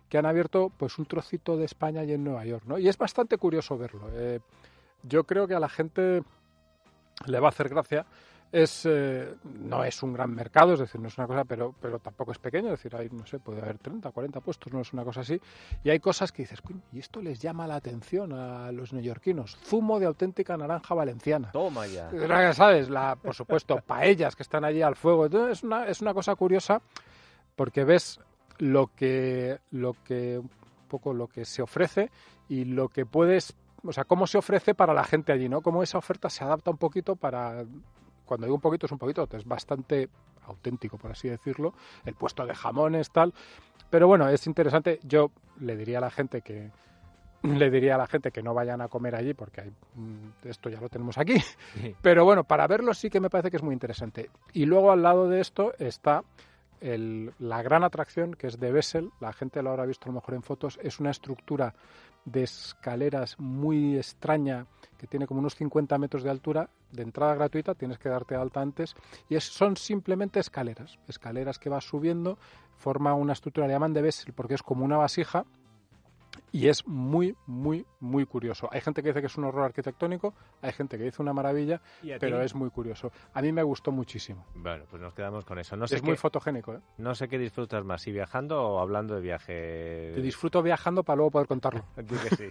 que 0.10 0.20
han 0.20 0.28
abierto 0.28 0.72
pues 0.78 1.00
un 1.00 1.08
trocito 1.08 1.58
de 1.58 1.66
España 1.66 2.02
allí 2.02 2.14
en 2.14 2.24
Nueva 2.24 2.46
York, 2.46 2.64
¿no? 2.68 2.78
Y 2.78 2.88
es 2.88 2.98
bastante 2.98 3.38
curioso 3.38 3.78
verlo. 3.80 4.08
eh. 4.14 4.40
yo 5.02 5.24
creo 5.24 5.48
que 5.48 5.56
a 5.56 5.60
la 5.60 5.70
gente 5.70 6.22
le 7.26 7.40
va 7.40 7.48
a 7.48 7.50
hacer 7.50 7.68
gracia. 7.70 8.06
Es, 8.54 8.86
eh, 8.86 9.34
no 9.44 9.84
es 9.84 10.04
un 10.04 10.14
gran 10.14 10.30
mercado, 10.30 10.74
es 10.74 10.80
decir, 10.80 11.02
no 11.02 11.08
es 11.08 11.18
una 11.18 11.26
cosa, 11.26 11.44
pero, 11.44 11.74
pero 11.82 11.98
tampoco 11.98 12.34
es 12.34 12.38
pequeño, 12.38 12.68
es 12.68 12.84
decir, 12.84 12.96
hay, 12.96 13.10
no 13.10 13.26
sé, 13.26 13.40
puede 13.40 13.60
haber 13.60 13.80
30, 13.80 14.12
40 14.12 14.42
puestos, 14.42 14.72
no 14.72 14.80
es 14.80 14.94
una 14.94 15.04
cosa 15.04 15.22
así. 15.22 15.42
Y 15.84 15.90
hay 15.90 16.00
cosas 16.00 16.32
que 16.32 16.44
dices, 16.44 16.62
"Coño, 16.62 16.82
y 16.92 17.00
esto 17.00 17.20
les 17.20 17.40
llama 17.40 17.66
la 17.66 17.78
atención 17.78 18.32
a 18.32 18.72
los 18.72 18.94
neoyorquinos. 18.94 19.58
Zumo 19.58 20.00
de 20.00 20.06
auténtica 20.06 20.56
naranja 20.56 20.94
valenciana. 20.94 21.52
Toma 21.52 21.88
ya. 21.88 22.12
¿Sabes? 22.54 22.92
La, 22.92 23.16
por 23.16 23.34
supuesto, 23.34 23.78
paellas 23.88 24.36
que 24.36 24.44
están 24.44 24.64
allí 24.66 24.84
al 24.84 24.96
fuego. 24.96 25.26
Entonces, 25.26 25.58
es 25.58 25.64
una, 25.64 25.88
es 25.88 26.02
una 26.02 26.14
cosa 26.14 26.36
curiosa 26.36 26.80
porque 27.56 27.84
ves 27.84 28.20
lo 28.60 28.92
que, 28.96 29.58
lo 29.72 29.96
que, 30.04 30.38
un 30.38 30.50
poco 30.88 31.12
lo 31.12 31.28
que 31.28 31.46
se 31.46 31.64
ofrece 31.64 32.12
y 32.48 32.66
lo 32.66 32.90
que 32.90 33.08
puedes, 33.08 33.56
o 33.84 33.92
sea, 33.92 34.04
cómo 34.04 34.28
se 34.28 34.38
ofrece 34.38 34.76
para 34.76 34.94
la 34.94 35.06
gente 35.06 35.32
allí, 35.32 35.50
¿no? 35.50 35.62
Cómo 35.62 35.82
esa 35.82 35.98
oferta 35.98 36.30
se 36.30 36.44
adapta 36.44 36.70
un 36.70 36.78
poquito 36.78 37.16
para, 37.16 37.66
cuando 38.34 38.48
digo 38.48 38.56
un 38.56 38.62
poquito 38.62 38.88
es 38.88 38.92
un 38.92 38.98
poquito, 38.98 39.28
es 39.32 39.46
bastante 39.46 40.10
auténtico, 40.48 40.98
por 40.98 41.12
así 41.12 41.30
decirlo, 41.30 41.76
el 42.04 42.16
puesto 42.16 42.44
de 42.48 42.56
jamones, 42.56 43.12
tal. 43.12 43.32
Pero 43.92 44.08
bueno, 44.08 44.28
es 44.28 44.48
interesante. 44.48 45.00
Yo 45.04 45.30
le 45.60 45.78
diría 45.78 46.00
a 46.00 46.02
la 46.02 46.10
gente 46.10 46.42
que, 46.42 46.72
le 47.44 47.70
diría 47.70 47.94
a 47.94 48.00
la 48.00 48.08
gente 48.08 48.32
que 48.32 48.42
no 48.42 48.56
vayan 48.56 48.82
a 48.82 48.88
comer 48.88 49.14
allí 49.14 49.36
porque 49.36 49.62
hay, 49.62 49.70
mm, 49.70 50.48
esto 50.48 50.68
ya 50.70 50.82
lo 50.82 50.90
tenemos 50.90 51.20
aquí. 51.20 51.36
Pero 52.02 52.26
bueno, 52.26 52.44
para 52.44 52.66
verlo 52.66 52.96
sí 52.96 53.12
que 53.12 53.20
me 53.20 53.30
parece 53.30 53.52
que 53.52 53.58
es 53.58 53.64
muy 53.64 53.74
interesante. 53.74 54.32
Y 54.52 54.66
luego 54.66 54.92
al 54.92 55.04
lado 55.04 55.30
de 55.30 55.40
esto 55.40 55.74
está 55.78 56.24
la 56.84 57.64
gran 57.64 57.84
atracción 57.84 58.34
que 58.34 58.48
es 58.48 58.60
de 58.60 58.72
Bessel. 58.72 59.12
La 59.20 59.34
gente 59.34 59.62
lo 59.64 59.70
habrá 59.70 59.86
visto 59.86 60.06
a 60.06 60.10
lo 60.10 60.16
mejor 60.16 60.36
en 60.36 60.44
fotos. 60.44 60.80
Es 60.82 61.00
una 61.00 61.12
estructura 61.12 61.74
de 62.26 62.44
escaleras 62.44 63.40
muy 63.40 63.98
extraña 63.98 64.66
que 64.98 65.08
tiene 65.08 65.28
como 65.28 65.40
unos 65.40 65.56
50 65.56 65.98
metros 65.98 66.24
de 66.24 66.30
altura, 66.30 66.70
de 66.92 67.04
entrada 67.04 67.36
gratuita, 67.36 67.76
tienes 67.76 67.98
que 67.98 68.10
darte 68.10 68.36
alta 68.36 68.62
antes, 68.62 68.96
y 69.28 69.40
son 69.40 69.76
simplemente 69.76 70.40
escaleras, 70.40 71.00
escaleras 71.08 71.60
que 71.60 71.70
vas 71.70 71.84
subiendo, 71.84 72.38
forma 72.78 73.14
una 73.14 73.34
estructura, 73.34 73.68
le 73.68 73.74
llaman 73.74 73.94
de 73.94 74.02
Bessel 74.02 74.34
porque 74.34 74.54
es 74.54 74.64
como 74.64 74.86
una 74.86 74.98
vasija, 74.98 75.46
y 76.54 76.68
es 76.68 76.88
muy, 76.88 77.36
muy, 77.48 77.84
muy 78.00 78.26
curioso. 78.28 78.70
Hay 78.72 78.80
gente 78.80 79.02
que 79.02 79.10
dice 79.10 79.22
que 79.22 79.26
es 79.28 79.38
un 79.38 79.44
horror 79.46 79.66
arquitectónico, 79.66 80.36
hay 80.62 80.72
gente 80.72 81.00
que 81.00 81.04
dice 81.06 81.20
una 81.22 81.34
maravilla, 81.34 81.82
¿Y 82.04 82.12
a 82.12 82.20
pero 82.20 82.38
ti? 82.40 82.46
es 82.46 82.54
muy 82.54 82.70
curioso. 82.70 83.12
A 83.34 83.42
mí 83.42 83.52
me 83.52 83.64
gustó 83.64 83.92
muchísimo. 83.92 84.46
Bueno, 84.54 84.86
pues 84.90 85.02
nos 85.02 85.14
quedamos 85.16 85.44
con 85.46 85.58
eso. 85.58 85.76
No 85.76 85.88
sé 85.88 85.96
es 85.96 86.04
muy 86.04 86.16
fotogénico, 86.16 86.76
¿eh? 86.76 86.80
No 87.00 87.16
sé 87.16 87.28
qué 87.28 87.40
disfrutas 87.40 87.84
más, 87.84 88.04
si 88.04 88.12
viajando 88.12 88.62
o 88.62 88.80
hablando 88.80 89.16
de 89.16 89.22
viaje. 89.22 90.12
Te 90.14 90.22
disfruto 90.22 90.62
viajando 90.62 91.04
para 91.04 91.18
luego 91.18 91.32
poder 91.32 91.48
contarlo. 91.48 91.84
Que 91.96 92.36
sí. 92.36 92.50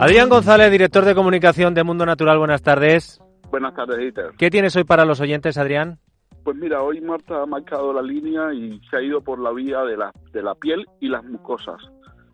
Adrián 0.00 0.28
González, 0.28 0.70
director 0.72 1.04
de 1.04 1.14
comunicación 1.14 1.74
de 1.74 1.84
Mundo 1.84 2.04
Natural, 2.04 2.38
buenas 2.38 2.62
tardes. 2.62 3.20
Buenas 3.50 3.74
tardes, 3.74 3.98
Dieter. 3.98 4.32
¿Qué 4.36 4.50
tienes 4.50 4.74
hoy 4.74 4.84
para 4.84 5.04
los 5.04 5.20
oyentes, 5.20 5.58
Adrián? 5.58 5.98
Pues 6.44 6.56
mira, 6.56 6.82
hoy 6.82 7.00
Marta 7.00 7.42
ha 7.42 7.46
marcado 7.46 7.92
la 7.92 8.02
línea 8.02 8.52
y 8.54 8.80
se 8.88 8.96
ha 8.96 9.02
ido 9.02 9.20
por 9.20 9.38
la 9.38 9.52
vía 9.52 9.82
de 9.82 9.96
la, 9.96 10.12
de 10.32 10.42
la 10.42 10.54
piel 10.54 10.86
y 11.00 11.08
las 11.08 11.24
mucosas. 11.24 11.80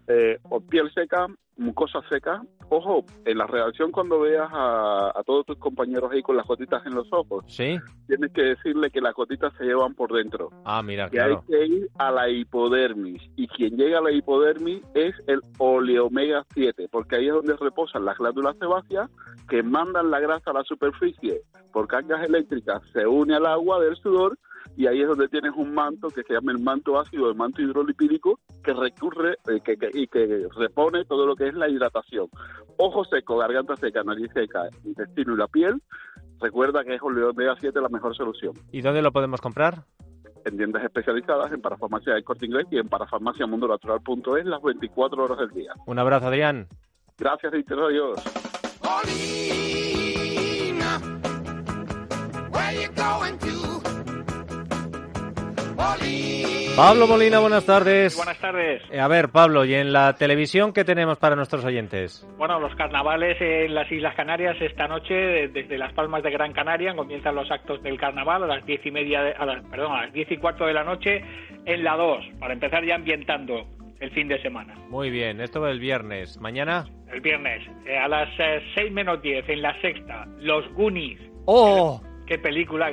Eh, 0.07 0.39
o 0.45 0.61
piel 0.61 0.91
seca, 0.95 1.27
mucosa 1.57 2.01
seca. 2.09 2.43
Ojo, 2.69 3.05
en 3.25 3.39
la 3.39 3.47
redacción 3.47 3.93
cuando 3.93 4.21
veas 4.21 4.49
a, 4.53 5.13
a 5.15 5.23
todos 5.25 5.47
tus 5.47 5.57
compañeros 5.59 6.11
ahí 6.13 6.21
con 6.23 6.37
las 6.37 6.47
gotitas 6.47 6.85
en 6.85 6.95
los 6.95 7.07
ojos, 7.13 7.45
Sí. 7.47 7.79
tienes 8.09 8.33
que 8.33 8.43
decirle 8.43 8.91
que 8.91 9.01
las 9.01 9.15
gotitas 9.15 9.53
se 9.57 9.65
llevan 9.65 9.95
por 9.95 10.13
dentro. 10.13 10.51
Ah, 10.65 10.83
mira, 10.83 11.09
Que 11.09 11.19
claro. 11.19 11.45
hay 11.49 11.55
que 11.55 11.67
ir 11.67 11.89
a 11.99 12.11
la 12.11 12.29
hipodermis. 12.29 13.23
Y 13.37 13.47
quien 13.49 13.77
llega 13.77 13.99
a 13.99 14.03
la 14.03 14.11
hipodermis 14.11 14.83
es 14.95 15.15
el 15.29 15.41
oleomega 15.59 16.45
7, 16.55 16.89
porque 16.91 17.17
ahí 17.17 17.29
es 17.29 17.35
donde 17.35 17.57
reposan 17.57 18.05
las 18.05 18.19
glándulas 18.19 18.57
sebáceas 18.59 19.09
que 19.49 19.63
mandan 19.63 20.11
la 20.11 20.19
grasa 20.19 20.51
a 20.51 20.55
la 20.55 20.65
superficie 20.65 21.43
por 21.73 21.87
cargas 21.87 22.27
eléctricas, 22.27 22.83
se 22.93 23.07
une 23.07 23.37
al 23.37 23.47
agua 23.47 23.79
del 23.81 23.95
sudor 23.97 24.37
y 24.77 24.87
ahí 24.87 25.01
es 25.01 25.09
donde 25.09 25.27
tienes 25.29 25.53
un 25.57 25.73
manto 25.75 26.09
que 26.11 26.23
se 26.23 26.35
llama 26.35 26.53
el 26.53 26.61
manto 26.61 26.99
ácido, 27.01 27.29
el 27.31 27.35
manto 27.37 27.63
hidrolipídico, 27.63 28.39
que 28.63 28.73
recurre 28.75 29.39
eh, 29.49 29.61
que, 29.65 29.77
que- 29.77 29.91
y 29.93 30.07
que 30.07 30.47
repone 30.57 31.05
todo 31.07 31.27
lo 31.27 31.35
que 31.37 31.49
es 31.49 31.55
la 31.55 31.69
hidratación. 31.69 32.29
Ojo 32.77 33.05
seco, 33.05 33.39
garganta 33.39 33.75
seca, 33.77 34.03
nariz 34.05 34.31
seca, 34.35 34.69
intestino 34.85 35.35
y 35.35 35.39
la 35.39 35.49
piel. 35.49 35.83
Recuerda 36.41 36.85
que 36.85 36.95
es 36.95 37.03
oleomega 37.03 37.57
7 37.59 37.81
la 37.81 37.89
mejor 37.89 38.15
solución 38.15 38.53
¿Y 38.71 38.83
dónde 38.83 39.01
lo 39.01 39.11
podemos 39.13 39.41
comprar? 39.41 39.85
en 40.45 40.57
tiendas 40.59 40.85
especializadas, 40.85 41.51
en 41.53 41.61
Parafarmacia 41.61 42.15
del 42.15 42.23
Corte 42.23 42.47
Inglés 42.47 42.67
y 42.71 42.79
en 42.79 42.89
parafarmaciamundonatural.es 42.89 44.45
las 44.45 44.63
24 44.63 45.25
horas 45.25 45.39
del 45.39 45.51
día. 45.51 45.73
Un 45.87 45.99
abrazo, 45.99 46.29
Adrián. 46.29 46.69
Gracias, 47.19 47.51
Víctor. 47.51 47.91
Adiós. 47.91 48.21
Paulina, 48.81 51.01
where 52.53 52.81
you 52.81 52.89
going 52.95 53.37
to? 53.39 53.76
Pablo 55.77 57.07
Molina, 57.07 57.39
buenas 57.39 57.65
tardes. 57.67 58.17
Buenas 58.17 58.39
tardes. 58.39 58.83
Eh, 58.91 59.01
a 59.01 59.09
ver, 59.09 59.29
Pablo, 59.31 59.65
¿y 59.65 59.75
en 59.75 59.93
la 59.93 60.15
televisión 60.15 60.73
qué 60.73 60.85
tenemos 60.85 61.19
para 61.19 61.37
nuestros 61.37 61.65
oyentes? 61.65 62.27
Bueno, 62.39 62.59
los 62.61 62.75
carnavales 62.77 63.37
en 63.41 63.75
las 63.75 63.91
Islas 63.91 64.15
Canarias 64.15 64.57
esta 64.61 64.87
noche, 64.89 65.15
desde 65.49 65.79
Las 65.79 65.93
Palmas 65.95 66.23
de 66.23 66.31
Gran 66.31 66.53
Canaria, 66.53 66.95
comienzan 66.95 67.35
los 67.35 67.51
actos 67.51 67.83
del 67.83 67.99
carnaval 67.99 68.45
a 68.45 68.47
las 68.47 68.67
diez 68.67 68.85
y 68.85 68.91
media, 68.91 69.23
de- 69.23 69.33
a 69.33 69.45
las- 69.47 69.65
perdón, 69.67 69.93
a 69.97 70.03
las 70.03 70.13
diez 70.13 70.31
y 70.31 70.37
cuarto 70.39 70.67
de 70.67 70.75
la 70.75 70.85
noche 70.85 71.23
en 71.65 71.85
la 71.85 71.97
2, 71.97 72.25
para 72.39 72.53
empezar 72.55 72.85
ya 72.85 72.95
ambientando 72.95 73.67
el 74.01 74.11
fin 74.11 74.29
de 74.29 74.41
semana. 74.43 74.75
Muy 74.91 75.11
bien, 75.11 75.41
esto 75.41 75.67
el 75.67 75.81
viernes. 75.81 76.39
¿Mañana? 76.41 76.85
El 77.13 77.21
viernes, 77.23 77.63
eh, 77.87 77.97
a 77.97 78.09
las 78.09 78.29
eh, 78.39 78.61
6 78.75 78.93
menos 78.93 79.23
10, 79.23 79.49
en 79.49 79.63
la 79.63 79.79
sexta, 79.81 80.27
Los 80.41 80.67
Goonies. 80.75 81.21
¡Oh! 81.47 82.03
¿Qué 82.27 82.39
película? 82.39 82.93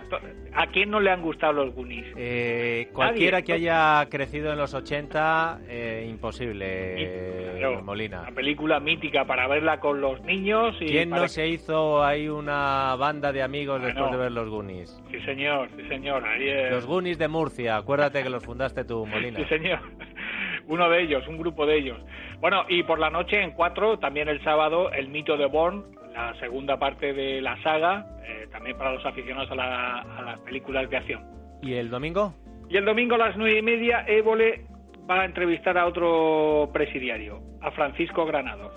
¿A 0.54 0.68
quién 0.68 0.92
no 0.92 1.00
le 1.00 1.10
han 1.10 1.24
gustado 1.24 1.54
los 1.54 1.74
Goonies? 1.74 2.06
Eh, 2.16 2.90
cualquiera 2.94 3.38
Nadie. 3.40 3.46
que 3.46 3.54
haya 3.54 4.08
crecido 4.10 4.52
en 4.52 4.60
los 4.60 4.74
80, 4.76 5.62
eh, 5.68 6.06
imposible, 6.08 6.66
eh, 6.68 7.56
Claro, 7.58 7.82
Molina. 7.82 8.22
Una 8.22 8.32
película 8.32 8.80
mítica 8.80 9.26
para 9.26 9.48
verla 9.48 9.80
con 9.80 10.02
los 10.02 10.22
niños 10.22 10.76
y 10.80 10.86
¿Quién 10.86 11.10
no 11.10 11.28
se 11.28 11.48
hizo 11.48 12.04
ahí 12.04 12.28
una 12.30 12.96
banda 12.96 13.32
de 13.32 13.42
amigos 13.42 13.80
Ah, 13.82 13.86
después 13.86 14.06
no. 14.06 14.12
de 14.12 14.18
ver 14.24 14.32
los 14.32 14.50
Goonies? 14.50 15.02
Sí, 15.10 15.20
señor, 15.22 15.68
sí, 15.78 15.88
señor. 15.88 16.24
Ahí, 16.26 16.48
eh, 16.48 16.70
Los 16.70 16.86
Goonies 16.86 17.18
de 17.18 17.28
Murcia, 17.28 17.78
acuérdate 17.78 18.22
que 18.22 18.30
los 18.30 18.44
fundaste 18.46 18.86
tú, 18.86 19.06
Molina. 19.08 19.40
Sí, 19.40 19.46
señor. 19.46 19.80
Uno 20.68 20.90
de 20.90 21.02
ellos, 21.02 21.28
un 21.28 21.38
grupo 21.40 21.66
de 21.66 21.78
ellos. 21.78 21.98
Bueno, 22.40 22.66
y 22.70 22.84
por 22.84 23.00
la 23.00 23.10
noche 23.10 23.42
en 23.42 23.52
cuatro, 23.52 23.98
también 23.98 24.30
el 24.30 24.44
sábado, 24.44 24.92
el 24.92 25.08
mito 25.10 25.36
de 25.38 25.46
Bourne, 25.48 25.84
la 26.14 26.34
segunda 26.40 26.78
parte 26.78 27.14
de 27.14 27.42
la 27.42 27.62
saga, 27.64 28.06
eh, 28.26 28.48
también 28.52 28.78
para 28.78 28.94
los 28.94 29.06
aficionados 29.06 29.50
a, 29.52 29.56
la- 29.56 30.00
a 30.02 30.22
las 30.22 30.40
películas 30.40 30.90
de 30.90 30.98
acción. 30.98 31.24
¿Y 31.62 31.74
el 31.74 31.90
domingo? 31.90 32.34
Y 32.70 32.78
el 32.78 32.86
domingo 32.86 33.16
a 33.16 33.18
las 33.18 33.38
nueve 33.38 33.58
y 33.58 33.62
media, 33.62 34.06
Évole 34.08 34.66
va 35.10 35.22
a 35.22 35.26
entrevistar 35.26 35.78
a 35.78 35.86
otro 35.86 36.70
presidiario, 36.74 37.42
a 37.62 37.72
Francisco 37.72 38.26
Granados. 38.26 38.72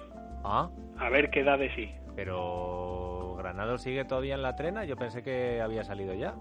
Ah, 0.44 0.68
A 0.98 1.08
ver 1.10 1.30
qué 1.30 1.42
da 1.44 1.56
de 1.56 1.72
sí. 1.74 1.90
pero 2.14 3.34
Granado 3.38 3.78
sigue 3.78 4.04
todavía 4.04 4.34
en 4.34 4.42
la 4.42 4.56
trena. 4.56 4.84
Yo 4.84 4.96
pensé 4.96 5.22
que 5.22 5.60
había 5.60 5.84
salido 5.84 6.14
ya. 6.14 6.34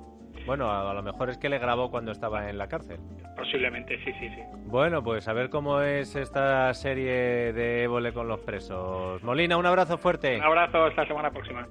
Bueno, 0.46 0.70
a, 0.70 0.92
a 0.92 0.94
lo 0.94 1.02
mejor 1.04 1.30
es 1.30 1.38
que 1.38 1.50
le 1.50 1.58
grabó 1.60 1.90
cuando 1.90 2.12
estaba 2.12 2.50
en 2.50 2.58
la 2.58 2.68
cárcel. 2.68 3.00
Posiblemente, 3.36 3.98
sí, 4.04 4.12
sí, 4.20 4.30
sí. 4.30 4.42
Bueno, 4.66 5.04
pues 5.04 5.28
a 5.28 5.34
ver 5.34 5.50
cómo 5.50 5.82
es 5.82 6.16
esta 6.16 6.74
serie 6.74 7.54
de 7.54 7.84
Évole 7.84 8.14
con 8.14 8.28
los 8.28 8.40
presos. 8.42 9.22
Molina, 9.24 9.58
un 9.58 9.66
abrazo 9.66 9.98
fuerte. 9.98 10.38
Un 10.38 10.44
abrazo, 10.44 10.84
hasta 10.86 11.02
la 11.02 11.08
semana 11.08 11.32
próxima. 11.32 11.68